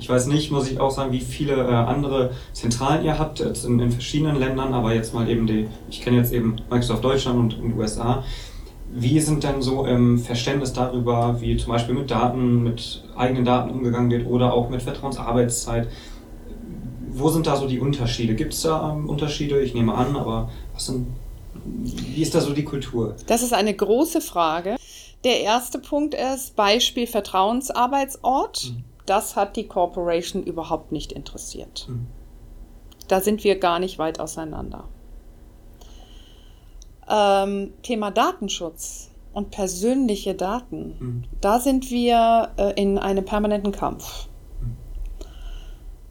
Ich 0.00 0.08
weiß 0.08 0.26
nicht, 0.28 0.50
muss 0.50 0.70
ich 0.70 0.80
auch 0.80 0.90
sagen, 0.90 1.12
wie 1.12 1.20
viele 1.20 1.56
äh, 1.56 1.72
andere 1.72 2.30
Zentralen 2.54 3.04
ihr 3.04 3.18
habt 3.18 3.38
jetzt 3.38 3.66
in, 3.66 3.78
in, 3.78 3.92
verschiedenen 3.92 4.36
Ländern, 4.36 4.72
aber 4.72 4.94
jetzt 4.94 5.12
mal 5.12 5.28
eben 5.28 5.46
die, 5.46 5.68
ich 5.90 6.00
kenne 6.00 6.16
jetzt 6.16 6.32
eben 6.32 6.56
Microsoft 6.70 7.04
Deutschland 7.04 7.38
und, 7.38 7.62
und 7.62 7.76
USA. 7.76 8.24
Wie 8.92 9.20
sind 9.20 9.44
denn 9.44 9.60
so 9.60 9.84
im 9.84 10.18
Verständnis 10.18 10.72
darüber, 10.72 11.40
wie 11.40 11.56
zum 11.58 11.72
Beispiel 11.72 11.94
mit 11.94 12.10
Daten, 12.10 12.62
mit 12.62 13.04
eigenen 13.14 13.44
Daten 13.44 13.70
umgegangen 13.70 14.10
wird 14.10 14.26
oder 14.26 14.54
auch 14.54 14.70
mit 14.70 14.82
Vertrauensarbeitszeit? 14.82 15.86
Wo 17.10 17.28
sind 17.28 17.46
da 17.46 17.56
so 17.56 17.68
die 17.68 17.78
Unterschiede? 17.78 18.34
Gibt 18.34 18.54
es 18.54 18.62
da 18.62 18.92
ähm, 18.92 19.06
Unterschiede? 19.06 19.60
Ich 19.60 19.74
nehme 19.74 19.94
an, 19.94 20.16
aber 20.16 20.50
was 20.72 20.86
sind, 20.86 21.08
wie 21.66 22.22
ist 22.22 22.34
da 22.34 22.40
so 22.40 22.54
die 22.54 22.64
Kultur? 22.64 23.16
Das 23.26 23.42
ist 23.42 23.52
eine 23.52 23.74
große 23.74 24.22
Frage. 24.22 24.76
Der 25.24 25.42
erste 25.42 25.78
Punkt 25.78 26.14
ist 26.14 26.56
Beispiel 26.56 27.06
Vertrauensarbeitsort. 27.06 28.72
Mhm. 28.72 28.89
Das 29.10 29.34
hat 29.34 29.56
die 29.56 29.66
Corporation 29.66 30.44
überhaupt 30.44 30.92
nicht 30.92 31.10
interessiert. 31.10 31.86
Mhm. 31.88 32.06
Da 33.08 33.20
sind 33.20 33.42
wir 33.42 33.58
gar 33.58 33.80
nicht 33.80 33.98
weit 33.98 34.20
auseinander. 34.20 34.84
Ähm, 37.08 37.72
Thema 37.82 38.12
Datenschutz 38.12 39.10
und 39.32 39.50
persönliche 39.50 40.36
Daten, 40.36 40.96
mhm. 41.00 41.24
da 41.40 41.58
sind 41.58 41.90
wir 41.90 42.52
äh, 42.56 42.80
in 42.80 42.98
einem 42.98 43.24
permanenten 43.24 43.72
Kampf. 43.72 44.28
Mhm. 44.60 44.76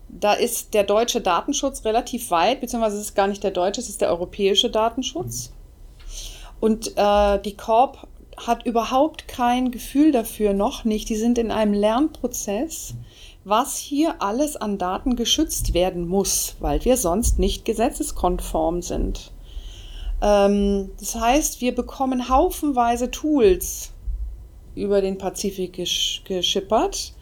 Da 0.09 0.33
ist 0.33 0.73
der 0.73 0.83
deutsche 0.83 1.21
Datenschutz 1.21 1.85
relativ 1.85 2.31
weit, 2.31 2.59
beziehungsweise 2.59 2.97
es 2.97 3.03
ist 3.03 3.15
gar 3.15 3.27
nicht 3.27 3.45
der 3.45 3.51
deutsche, 3.51 3.79
es 3.79 3.87
ist 3.87 4.01
der 4.01 4.09
europäische 4.09 4.69
Datenschutz. 4.69 5.51
Mhm. 5.51 5.53
Und 6.59 6.97
äh, 6.97 7.39
die 7.39 7.55
Corp 7.55 8.08
hat 8.47 8.65
überhaupt 8.65 9.27
kein 9.27 9.71
Gefühl 9.71 10.11
dafür, 10.11 10.53
noch 10.53 10.85
nicht. 10.85 11.09
Die 11.09 11.15
sind 11.15 11.37
in 11.37 11.51
einem 11.51 11.73
Lernprozess, 11.73 12.95
was 13.43 13.77
hier 13.77 14.21
alles 14.21 14.55
an 14.55 14.77
Daten 14.77 15.15
geschützt 15.15 15.73
werden 15.73 16.07
muss, 16.07 16.55
weil 16.59 16.83
wir 16.85 16.97
sonst 16.97 17.39
nicht 17.39 17.65
gesetzeskonform 17.65 18.81
sind. 18.81 19.31
Ähm, 20.21 20.91
das 20.99 21.15
heißt, 21.15 21.61
wir 21.61 21.73
bekommen 21.73 22.29
haufenweise 22.29 23.11
Tools 23.11 23.91
über 24.75 25.01
den 25.01 25.17
Pazifik 25.17 25.73
gesch 25.73 26.21
geschippert, 26.25 27.13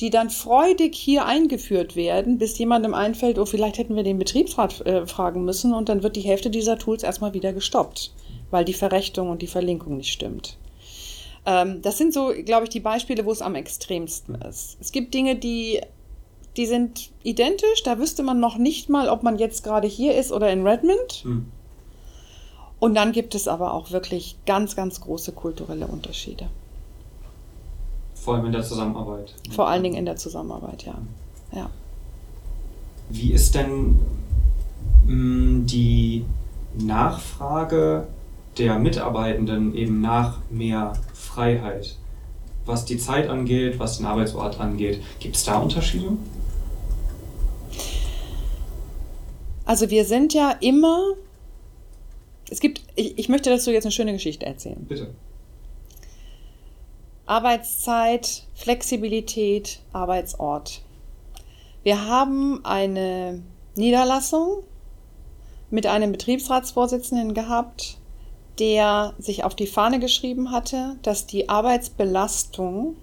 die 0.00 0.10
dann 0.10 0.30
freudig 0.30 0.94
hier 0.94 1.24
eingeführt 1.26 1.94
werden, 1.94 2.38
bis 2.38 2.58
jemandem 2.58 2.94
einfällt, 2.94 3.38
oh, 3.38 3.44
vielleicht 3.44 3.78
hätten 3.78 3.96
wir 3.96 4.02
den 4.02 4.18
Betriebsrat 4.18 4.84
äh, 4.86 5.06
fragen 5.06 5.44
müssen 5.44 5.74
und 5.74 5.88
dann 5.88 6.02
wird 6.02 6.16
die 6.16 6.22
Hälfte 6.22 6.50
dieser 6.50 6.78
Tools 6.78 7.02
erstmal 7.02 7.34
wieder 7.34 7.52
gestoppt, 7.52 8.12
weil 8.50 8.64
die 8.64 8.72
Verrechtung 8.72 9.30
und 9.30 9.42
die 9.42 9.46
Verlinkung 9.46 9.96
nicht 9.96 10.12
stimmt. 10.12 10.58
Ähm, 11.44 11.82
das 11.82 11.98
sind 11.98 12.14
so, 12.14 12.32
glaube 12.44 12.64
ich, 12.64 12.70
die 12.70 12.80
Beispiele, 12.80 13.24
wo 13.24 13.32
es 13.32 13.42
am 13.42 13.54
extremsten 13.54 14.34
ist. 14.36 14.76
Es 14.80 14.92
gibt 14.92 15.14
Dinge, 15.14 15.36
die, 15.36 15.80
die 16.56 16.66
sind 16.66 17.10
identisch, 17.22 17.82
da 17.84 17.98
wüsste 17.98 18.22
man 18.22 18.38
noch 18.38 18.58
nicht 18.58 18.88
mal, 18.88 19.08
ob 19.08 19.22
man 19.22 19.38
jetzt 19.38 19.64
gerade 19.64 19.88
hier 19.88 20.16
ist 20.16 20.32
oder 20.32 20.50
in 20.52 20.66
Redmond. 20.66 21.12
Hm. 21.22 21.46
Und 22.78 22.94
dann 22.94 23.12
gibt 23.12 23.34
es 23.34 23.46
aber 23.46 23.74
auch 23.74 23.92
wirklich 23.92 24.36
ganz, 24.44 24.74
ganz 24.74 25.00
große 25.00 25.32
kulturelle 25.32 25.86
Unterschiede. 25.86 26.48
Vor 28.14 28.34
allem 28.34 28.46
in 28.46 28.52
der 28.52 28.62
Zusammenarbeit. 28.62 29.34
Vor 29.50 29.68
allen 29.68 29.82
Dingen 29.82 29.96
in 29.96 30.04
der 30.04 30.16
Zusammenarbeit, 30.16 30.84
ja. 30.84 30.94
ja. 31.52 31.70
Wie 33.08 33.32
ist 33.32 33.54
denn 33.54 34.00
mh, 35.06 35.14
mm, 35.14 35.66
die 35.66 36.24
Nachfrage 36.74 38.06
der 38.58 38.78
Mitarbeitenden 38.78 39.74
eben 39.74 40.00
nach 40.00 40.38
mehr 40.50 40.92
Freiheit? 41.34 41.96
Was 42.64 42.84
die 42.84 42.98
Zeit 42.98 43.28
angeht, 43.28 43.78
was 43.78 43.98
den 43.98 44.06
Arbeitsort 44.06 44.60
angeht. 44.60 45.02
Gibt 45.18 45.36
es 45.36 45.44
da 45.44 45.58
Unterschiede? 45.58 46.12
Also 49.64 49.90
wir 49.90 50.04
sind 50.04 50.34
ja 50.34 50.50
immer 50.60 51.14
es 52.52 52.60
gibt, 52.60 52.82
ich, 52.96 53.18
ich 53.18 53.30
möchte 53.30 53.48
dazu 53.48 53.70
jetzt 53.70 53.86
eine 53.86 53.92
schöne 53.92 54.12
Geschichte 54.12 54.44
erzählen. 54.44 54.84
Bitte. 54.86 55.14
Arbeitszeit, 57.24 58.42
Flexibilität, 58.52 59.80
Arbeitsort. 59.94 60.82
Wir 61.82 62.06
haben 62.06 62.62
eine 62.62 63.42
Niederlassung 63.74 64.64
mit 65.70 65.86
einem 65.86 66.12
Betriebsratsvorsitzenden 66.12 67.32
gehabt, 67.32 67.96
der 68.58 69.14
sich 69.18 69.44
auf 69.44 69.54
die 69.54 69.66
Fahne 69.66 69.98
geschrieben 69.98 70.50
hatte, 70.50 70.96
dass 71.02 71.26
die 71.26 71.48
Arbeitsbelastung 71.48 72.96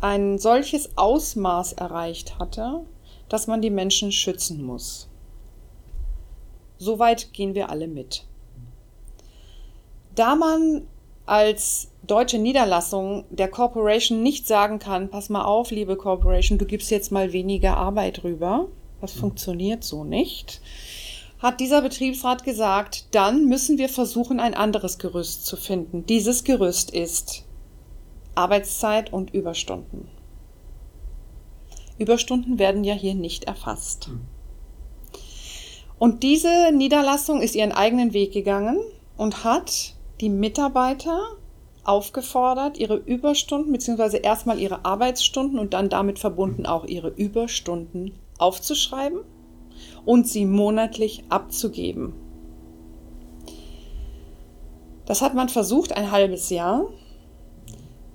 ein 0.00 0.38
solches 0.38 0.96
Ausmaß 0.96 1.74
erreicht 1.74 2.38
hatte, 2.38 2.80
dass 3.28 3.46
man 3.46 3.62
die 3.62 3.70
Menschen 3.70 4.10
schützen 4.12 4.62
muss. 4.62 5.08
Soweit 6.78 7.32
gehen 7.32 7.54
wir 7.54 7.70
alle 7.70 7.86
mit. 7.86 8.24
Da 10.14 10.34
man 10.34 10.86
als 11.24 11.88
deutsche 12.02 12.38
Niederlassung 12.38 13.24
der 13.30 13.48
Corporation 13.48 14.22
nicht 14.22 14.46
sagen 14.46 14.78
kann, 14.78 15.08
pass 15.08 15.28
mal 15.28 15.44
auf, 15.44 15.70
liebe 15.70 15.96
Corporation, 15.96 16.58
du 16.58 16.66
gibst 16.66 16.90
jetzt 16.90 17.12
mal 17.12 17.32
weniger 17.32 17.76
Arbeit 17.76 18.24
rüber, 18.24 18.66
das 19.00 19.14
mhm. 19.14 19.20
funktioniert 19.20 19.84
so 19.84 20.04
nicht, 20.04 20.60
hat 21.42 21.58
dieser 21.58 21.82
Betriebsrat 21.82 22.44
gesagt, 22.44 23.06
dann 23.10 23.46
müssen 23.46 23.76
wir 23.76 23.88
versuchen, 23.88 24.38
ein 24.38 24.54
anderes 24.54 24.98
Gerüst 24.98 25.44
zu 25.44 25.56
finden. 25.56 26.06
Dieses 26.06 26.44
Gerüst 26.44 26.92
ist 26.92 27.44
Arbeitszeit 28.36 29.12
und 29.12 29.34
Überstunden. 29.34 30.06
Überstunden 31.98 32.60
werden 32.60 32.84
ja 32.84 32.94
hier 32.94 33.14
nicht 33.14 33.44
erfasst. 33.44 34.08
Mhm. 34.08 34.20
Und 35.98 36.22
diese 36.22 36.72
Niederlassung 36.72 37.42
ist 37.42 37.54
ihren 37.54 37.72
eigenen 37.72 38.12
Weg 38.12 38.32
gegangen 38.32 38.78
und 39.16 39.44
hat 39.44 39.94
die 40.20 40.30
Mitarbeiter 40.30 41.20
aufgefordert, 41.84 42.78
ihre 42.78 42.96
Überstunden 42.96 43.72
bzw. 43.72 44.18
erstmal 44.20 44.58
ihre 44.58 44.84
Arbeitsstunden 44.84 45.58
und 45.58 45.74
dann 45.74 45.88
damit 45.88 46.18
verbunden 46.18 46.66
auch 46.66 46.84
ihre 46.84 47.08
Überstunden 47.08 48.14
aufzuschreiben 48.38 49.20
und 50.04 50.28
sie 50.28 50.44
monatlich 50.44 51.24
abzugeben. 51.28 52.14
Das 55.06 55.20
hat 55.20 55.34
man 55.34 55.48
versucht 55.48 55.92
ein 55.92 56.10
halbes 56.10 56.50
Jahr 56.50 56.86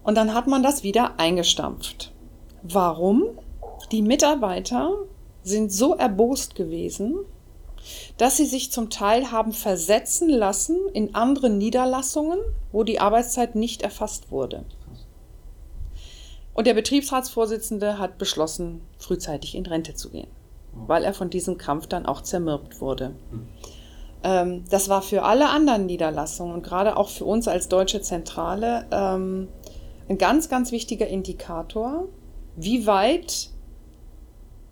und 0.04 0.15
dann 0.15 0.34
hat 0.34 0.47
man 0.47 0.63
das 0.63 0.84
wieder 0.84 1.19
eingestampft. 1.19 2.13
Warum? 2.63 3.26
Die 3.91 4.02
Mitarbeiter 4.02 4.93
sind 5.43 5.71
so 5.71 5.95
erbost 5.95 6.56
gewesen, 6.56 7.15
dass 8.17 8.38
sie 8.38 8.45
sich 8.45 8.71
zum 8.71 8.89
Teil 8.89 9.32
haben 9.32 9.54
versetzen 9.54 10.30
lassen 10.30 10.78
in 10.93 11.15
andere 11.15 11.50
Niederlassungen, 11.50 12.39
wo 12.71 12.84
die 12.84 13.00
Arbeitszeit 13.00 13.56
nicht 13.56 13.82
erfasst 13.82 14.32
wurde. 14.32 14.65
Und 16.54 16.67
der 16.67 16.73
Betriebsratsvorsitzende 16.73 18.00
hat 18.00 18.17
beschlossen, 18.17 18.82
frühzeitig 18.97 19.56
in 19.56 19.65
Rente 19.65 19.93
zu 19.93 20.10
gehen, 20.10 20.28
weil 20.86 21.04
er 21.04 21.13
von 21.13 21.30
diesem 21.30 21.58
Kampf 21.58 21.88
dann 21.88 22.06
auch 22.06 22.22
zermürbt 22.22 22.82
wurde. 22.82 23.16
Ähm, 24.24 24.63
das 24.70 24.90
war 24.90 25.02
für 25.02 25.24
alle 25.24 25.50
anderen 25.50 25.86
Niederlassungen 25.86 26.54
und 26.54 26.63
gerade 26.63 26.98
auch 26.98 27.10
für 27.10 27.26
uns 27.26 27.48
als 27.48 27.68
deutsche 27.68 28.02
Zentrale 28.02 28.86
ähm, 28.92 29.48
ein 30.10 30.18
ganz, 30.18 30.50
ganz 30.50 30.72
wichtiger 30.72 31.08
Indikator, 31.08 32.08
wie 32.56 32.88
weit 32.88 33.50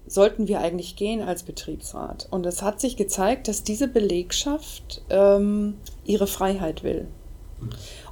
sollten 0.08 0.48
wir 0.48 0.60
eigentlich 0.60 0.96
gehen 0.96 1.22
als 1.22 1.44
Betriebsrat. 1.44 2.28
Und 2.30 2.46
es 2.46 2.62
hat 2.62 2.80
sich 2.80 2.96
gezeigt, 2.96 3.48
dass 3.48 3.64
diese 3.64 3.88
Belegschaft 3.88 5.02
ähm, 5.10 5.78
ihre 6.04 6.28
Freiheit 6.28 6.84
will. 6.84 7.08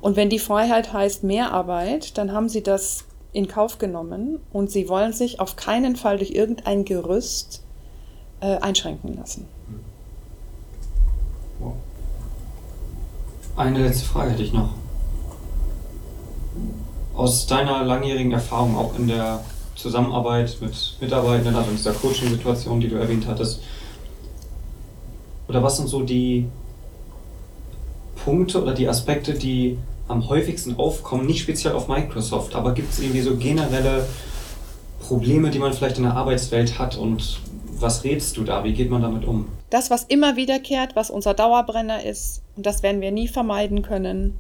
Und 0.02 0.16
wenn 0.16 0.30
die 0.30 0.40
Freiheit 0.40 0.92
heißt 0.94 1.24
mehr 1.24 1.52
Arbeit, 1.52 2.18
dann 2.18 2.32
haben 2.32 2.50
sie 2.50 2.64
das 2.64 3.06
in 3.32 3.48
Kauf 3.48 3.78
genommen 3.78 4.40
und 4.52 4.72
sie 4.72 4.88
wollen 4.90 5.14
sich 5.14 5.40
auf 5.40 5.56
keinen 5.56 5.96
Fall 5.96 6.18
durch 6.18 6.32
irgendein 6.32 6.86
Gerüst 6.86 7.63
äh, 8.44 8.58
einschränken 8.58 9.16
lassen. 9.16 9.48
Eine 13.56 13.84
letzte 13.84 14.06
Frage 14.06 14.32
hätte 14.32 14.44
ich 14.44 14.52
noch. 14.52 14.70
Aus 17.16 17.48
deiner 17.48 17.84
langjährigen 17.84 18.32
Erfahrung 18.32 18.76
auch 18.76 18.98
in 18.98 19.08
der 19.08 19.42
Zusammenarbeit 19.76 20.58
mit 20.60 20.98
Mitarbeitenden, 21.00 21.56
also 21.56 21.70
in 21.70 21.78
dieser 21.78 21.94
Coaching-Situation, 21.94 22.82
die 22.82 22.90
du 22.90 22.96
erwähnt 22.96 23.28
hattest? 23.28 23.62
Oder 25.48 25.64
was 25.64 25.78
sind 25.78 25.88
so 25.88 26.02
die 26.02 26.48
Punkte 28.26 28.62
oder 28.62 28.74
die 28.74 28.90
Aspekte, 28.90 29.36
die 29.36 29.78
am 30.08 30.28
häufigsten 30.28 30.76
aufkommen, 30.78 31.26
nicht 31.26 31.42
speziell 31.42 31.74
auf 31.74 31.88
Microsoft, 31.88 32.56
aber 32.56 32.74
gibt 32.74 32.92
es 32.92 33.00
irgendwie 33.00 33.22
so 33.22 33.38
generelle 33.38 34.06
Probleme, 35.00 35.50
die 35.50 35.60
man 35.60 35.74
vielleicht 35.74 35.98
in 35.98 36.04
der 36.04 36.16
Arbeitswelt 36.16 36.80
hat 36.80 36.98
und 36.98 37.40
was 37.84 38.04
rätst 38.04 38.38
du 38.38 38.44
da? 38.44 38.64
Wie 38.64 38.74
geht 38.74 38.90
man 38.90 39.04
damit 39.04 39.26
um? 39.26 39.50
Das, 39.70 39.92
was 39.92 40.06
immer 40.06 40.36
wiederkehrt, 40.36 40.96
was 40.96 41.12
unser 41.12 41.34
Dauerbrenner 41.36 42.04
ist, 42.04 42.42
und 42.56 42.66
das 42.66 42.82
werden 42.82 43.02
wir 43.02 43.12
nie 43.12 43.28
vermeiden 43.28 43.84
können, 43.84 44.40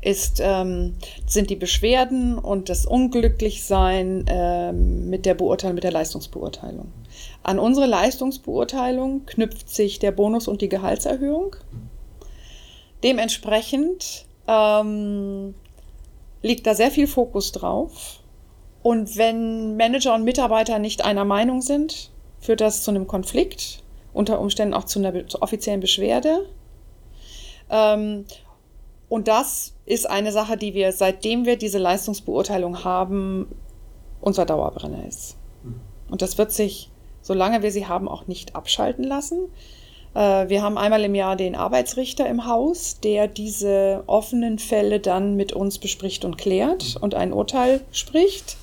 ist, 0.00 0.40
ähm, 0.42 0.94
sind 1.26 1.50
die 1.50 1.56
Beschwerden 1.56 2.38
und 2.38 2.68
das 2.68 2.86
Unglücklichsein 2.86 4.24
ähm, 4.28 5.10
mit 5.10 5.26
der 5.26 5.34
Beurteilung, 5.34 5.74
mit 5.76 5.84
der 5.84 5.92
Leistungsbeurteilung. 5.92 6.92
An 7.42 7.58
unsere 7.58 7.86
Leistungsbeurteilung 7.86 9.26
knüpft 9.26 9.68
sich 9.68 9.98
der 9.98 10.12
Bonus 10.12 10.46
und 10.46 10.60
die 10.60 10.68
Gehaltserhöhung. 10.68 11.56
Dementsprechend 13.02 14.26
ähm, 14.46 15.54
liegt 16.42 16.66
da 16.66 16.74
sehr 16.74 16.90
viel 16.90 17.06
Fokus 17.06 17.52
drauf. 17.52 18.20
Und 18.82 19.16
wenn 19.16 19.78
Manager 19.78 20.14
und 20.14 20.24
Mitarbeiter 20.24 20.78
nicht 20.78 21.02
einer 21.02 21.24
Meinung 21.24 21.62
sind, 21.62 22.10
führt 22.44 22.60
das 22.60 22.82
zu 22.82 22.90
einem 22.90 23.06
Konflikt, 23.06 23.82
unter 24.12 24.38
Umständen 24.38 24.74
auch 24.74 24.84
zu 24.84 24.98
einer 24.98 25.26
zu 25.26 25.40
offiziellen 25.40 25.80
Beschwerde. 25.80 26.46
Ähm, 27.70 28.26
und 29.08 29.28
das 29.28 29.74
ist 29.86 30.08
eine 30.08 30.30
Sache, 30.30 30.58
die 30.58 30.74
wir, 30.74 30.92
seitdem 30.92 31.46
wir 31.46 31.56
diese 31.56 31.78
Leistungsbeurteilung 31.78 32.84
haben, 32.84 33.48
unser 34.20 34.44
Dauerbrenner 34.44 35.06
ist. 35.08 35.36
Hm. 35.62 35.80
Und 36.10 36.20
das 36.20 36.36
wird 36.36 36.52
sich, 36.52 36.90
solange 37.22 37.62
wir 37.62 37.72
sie 37.72 37.86
haben, 37.86 38.08
auch 38.08 38.26
nicht 38.26 38.54
abschalten 38.54 39.04
lassen. 39.04 39.48
Äh, 40.14 40.48
wir 40.50 40.62
haben 40.62 40.76
einmal 40.76 41.02
im 41.02 41.14
Jahr 41.14 41.36
den 41.36 41.54
Arbeitsrichter 41.54 42.28
im 42.28 42.46
Haus, 42.46 43.00
der 43.00 43.26
diese 43.26 44.04
offenen 44.06 44.58
Fälle 44.58 45.00
dann 45.00 45.34
mit 45.34 45.54
uns 45.54 45.78
bespricht 45.78 46.26
und 46.26 46.36
klärt 46.36 46.98
und 47.00 47.14
ein 47.14 47.32
Urteil 47.32 47.80
spricht, 47.90 48.58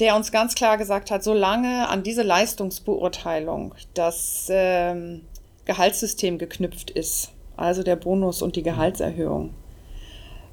der 0.00 0.16
uns 0.16 0.32
ganz 0.32 0.54
klar 0.54 0.78
gesagt 0.78 1.10
hat, 1.10 1.22
solange 1.22 1.88
an 1.88 2.02
diese 2.02 2.22
Leistungsbeurteilung 2.22 3.74
das 3.94 4.46
ähm, 4.50 5.22
Gehaltssystem 5.64 6.38
geknüpft 6.38 6.90
ist, 6.90 7.32
also 7.56 7.82
der 7.82 7.96
Bonus 7.96 8.42
und 8.42 8.56
die 8.56 8.62
Gehaltserhöhung, 8.62 9.54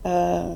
äh, 0.04 0.56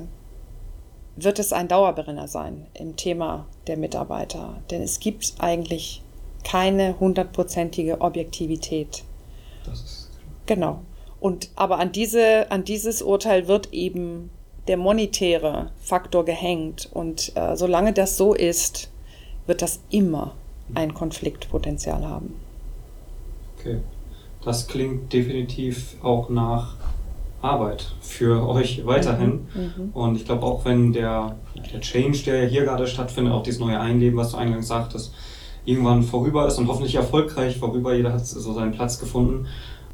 wird 1.15 1.39
es 1.39 1.53
ein 1.53 1.67
Dauerbrenner 1.67 2.27
sein 2.27 2.67
im 2.73 2.95
Thema 2.95 3.47
der 3.67 3.77
Mitarbeiter. 3.77 4.61
Denn 4.69 4.81
es 4.81 4.99
gibt 4.99 5.36
eigentlich 5.39 6.01
keine 6.43 6.99
hundertprozentige 6.99 8.01
Objektivität 8.01 9.03
das 9.65 9.81
ist 9.81 10.09
genau. 10.45 10.81
Und 11.19 11.49
aber 11.55 11.79
an 11.79 11.91
diese, 11.91 12.51
an 12.51 12.63
dieses 12.63 13.01
Urteil 13.01 13.47
wird 13.47 13.73
eben 13.73 14.29
der 14.68 14.78
monetäre 14.78 15.72
Faktor 15.80 16.26
gehängt. 16.26 16.89
Und 16.91 17.32
äh, 17.36 17.55
solange 17.55 17.93
das 17.93 18.18
so 18.18 18.34
ist, 18.34 18.89
wird 19.45 19.61
das 19.61 19.80
immer 19.89 20.34
ein 20.74 20.93
Konfliktpotenzial 20.93 22.05
haben. 22.05 22.34
Okay. 23.57 23.80
Das 24.43 24.68
klingt 24.68 25.11
definitiv 25.11 25.95
auch 26.03 26.30
nach 26.30 26.76
Arbeit 27.41 27.93
für 28.01 28.47
euch 28.47 28.86
weiterhin. 28.86 29.47
Mhm. 29.53 29.89
Und 29.93 30.16
ich 30.16 30.26
glaube 30.26 30.43
auch, 30.43 30.66
wenn 30.66 30.93
der, 30.93 31.36
der 31.72 31.82
Change, 31.82 32.20
der 32.26 32.47
hier 32.47 32.63
gerade 32.63 32.88
stattfindet, 32.88 33.34
auch 33.34 33.43
dieses 33.43 33.59
neue 33.59 33.80
Einleben, 33.80 34.18
was 34.18 34.32
du 34.32 34.38
eingangs 34.38 34.68
sagtest, 34.68 35.13
irgendwann 35.66 36.03
vorüber 36.03 36.47
ist 36.47 36.57
und 36.57 36.68
hoffentlich 36.68 36.95
erfolgreich 36.95 37.57
vorüber, 37.57 37.95
jeder 37.95 38.13
hat 38.13 38.26
so 38.26 38.53
seinen 38.53 38.72
Platz 38.72 38.99
gefunden, 38.99 39.47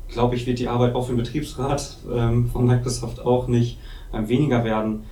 glaube 0.09 0.35
ich, 0.35 0.45
wird 0.45 0.59
die 0.59 0.67
Arbeit 0.67 0.95
auch 0.95 1.05
für 1.05 1.13
den 1.13 1.17
Betriebsrat 1.17 1.97
ähm, 2.13 2.49
von 2.49 2.65
Microsoft 2.65 3.21
auch 3.21 3.47
nicht 3.47 3.77
weniger 4.13 4.63
werden. 4.63 5.03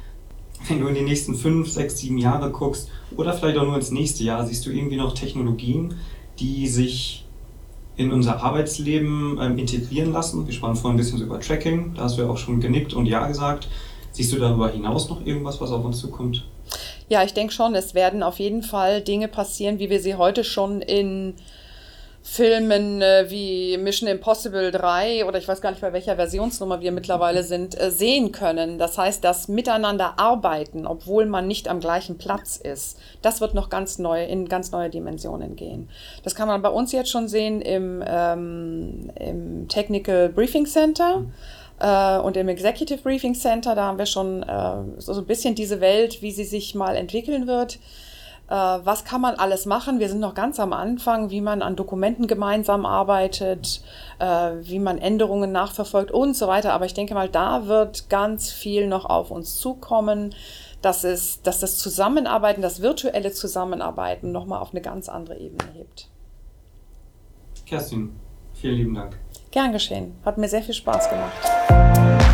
Wenn 0.68 0.82
du 0.82 0.88
in 0.88 0.96
die 0.96 1.02
nächsten 1.02 1.36
fünf, 1.36 1.70
sechs, 1.70 1.98
sieben 2.00 2.18
Jahre 2.18 2.52
guckst 2.52 2.90
oder 3.16 3.34
vielleicht 3.34 3.58
auch 3.58 3.66
nur 3.66 3.76
ins 3.76 3.92
nächste 3.92 4.24
Jahr, 4.24 4.46
siehst 4.46 4.66
du 4.66 4.72
irgendwie 4.72 4.98
noch 4.98 5.14
Technologien, 5.14 5.96
die 6.40 6.68
sich 6.68 7.26
in 7.96 8.12
unser 8.12 8.42
Arbeitsleben 8.44 9.38
ähm, 9.42 9.58
integrieren 9.58 10.14
lassen. 10.14 10.46
Wir 10.46 10.54
sprachen 10.54 10.76
vorhin 10.76 10.96
ein 10.96 11.04
bisschen 11.04 11.22
über 11.22 11.40
Tracking, 11.40 11.94
da 11.96 12.04
hast 12.04 12.18
du 12.18 12.22
ja 12.22 12.30
auch 12.30 12.38
schon 12.38 12.60
genickt 12.60 12.94
und 12.94 13.06
Ja 13.06 13.28
gesagt. 13.28 13.68
Siehst 14.12 14.32
du 14.34 14.38
darüber 14.38 14.70
hinaus 14.70 15.10
noch 15.10 15.26
irgendwas, 15.26 15.62
was 15.62 15.72
auf 15.72 15.84
uns 15.86 16.00
zukommt? 16.00 16.46
Ja, 17.10 17.24
ich 17.24 17.34
denke 17.34 17.54
schon, 17.54 17.76
es 17.76 17.94
werden 17.94 18.24
auf 18.24 18.40
jeden 18.40 18.64
Fall 18.64 19.02
Dinge 19.02 19.28
passieren, 19.28 19.80
wie 19.80 19.90
wir 19.90 20.00
sie 20.00 20.16
heute 20.16 20.44
schon 20.44 20.82
in 20.82 21.36
Filmen 22.22 23.02
äh, 23.02 23.26
wie 23.30 23.78
Mission 23.78 24.10
Impossible 24.10 24.72
3 24.72 25.26
oder 25.26 25.38
ich 25.38 25.48
weiß 25.48 25.62
gar 25.62 25.72
nicht, 25.72 25.82
bei 25.82 25.94
welcher 25.94 26.16
Versionsnummer 26.16 26.82
wir 26.82 26.92
mittlerweile 26.92 27.44
sind, 27.44 27.80
äh, 27.80 27.92
sehen 27.92 28.32
können. 28.32 28.78
Das 28.78 28.98
heißt, 28.98 29.24
das 29.24 29.48
Miteinander 29.48 30.20
arbeiten, 30.20 30.86
obwohl 30.86 31.26
man 31.26 31.48
nicht 31.48 31.68
am 31.68 31.80
gleichen 31.80 32.18
Platz 32.18 32.58
ist, 32.58 33.00
das 33.22 33.42
wird 33.42 33.54
noch 33.54 33.70
ganz 33.70 34.00
neu, 34.00 34.24
in 34.26 34.50
ganz 34.50 34.72
neue 34.72 34.90
Dimensionen 34.90 35.56
gehen. 35.56 35.90
Das 36.24 36.36
kann 36.36 36.48
man 36.48 36.62
bei 36.62 36.70
uns 36.70 36.92
jetzt 36.92 37.10
schon 37.10 37.28
sehen 37.28 37.62
im, 37.62 38.04
ähm, 38.06 39.12
im 39.16 39.68
Technical 39.68 40.30
Briefing 40.30 40.66
Center. 40.66 41.20
Mhm 41.20 41.34
äh, 41.80 42.18
und 42.18 42.36
im 42.38 42.50
Executive 42.50 43.02
Briefing 43.02 43.34
Center, 43.34 43.74
da 43.74 43.86
haben 43.86 43.98
wir 43.98 44.06
schon 44.06 44.44
äh, 44.44 44.76
so 44.98 45.14
ein 45.14 45.26
bisschen 45.26 45.56
diese 45.56 45.80
Welt, 45.80 46.22
wie 46.22 46.32
sie 46.32 46.44
sich 46.44 46.76
mal 46.76 46.96
entwickeln 46.96 47.48
wird. 47.48 47.80
Äh, 48.50 48.54
was 48.54 49.06
kann 49.06 49.22
man 49.22 49.36
alles 49.36 49.66
machen? 49.66 50.00
Wir 50.00 50.10
sind 50.10 50.20
noch 50.20 50.34
ganz 50.34 50.60
am 50.60 50.74
Anfang, 50.74 51.30
wie 51.30 51.42
man 51.42 51.62
an 51.62 51.76
Dokumenten 51.76 52.26
gemeinsam 52.26 52.86
arbeitet, 52.86 53.82
äh, 54.18 54.26
wie 54.62 54.80
man 54.80 54.98
Änderungen 54.98 55.52
nachverfolgt 55.52 56.12
und 56.12 56.36
so 56.36 56.48
weiter. 56.48 56.74
Aber 56.74 56.86
ich 56.86 56.96
denke 56.96 57.14
mal, 57.14 57.30
da 57.30 57.68
wird 57.68 58.10
ganz 58.10 58.52
viel 58.52 58.88
noch 58.88 59.06
auf 59.06 59.30
uns 59.30 59.58
zukommen, 59.58 60.34
dass, 60.82 61.04
es, 61.04 61.42
dass 61.44 61.60
das 61.60 61.78
Zusammenarbeiten, 61.78 62.62
das 62.62 62.82
virtuelle 62.82 63.32
Zusammenarbeiten 63.32 64.32
nochmal 64.32 64.62
auf 64.62 64.72
eine 64.72 64.82
ganz 64.82 65.10
andere 65.10 65.38
Ebene 65.38 65.72
hebt. 65.76 66.10
Kerstin, 67.68 68.16
vielen 68.54 68.76
lieben 68.76 68.96
Dank. 68.96 69.20
Gern 69.52 69.72
geschehen. 69.72 70.16
Hat 70.26 70.38
mir 70.38 70.48
sehr 70.48 70.64
viel 70.64 70.74
Spaß 70.74 71.10
gemacht. 71.10 72.29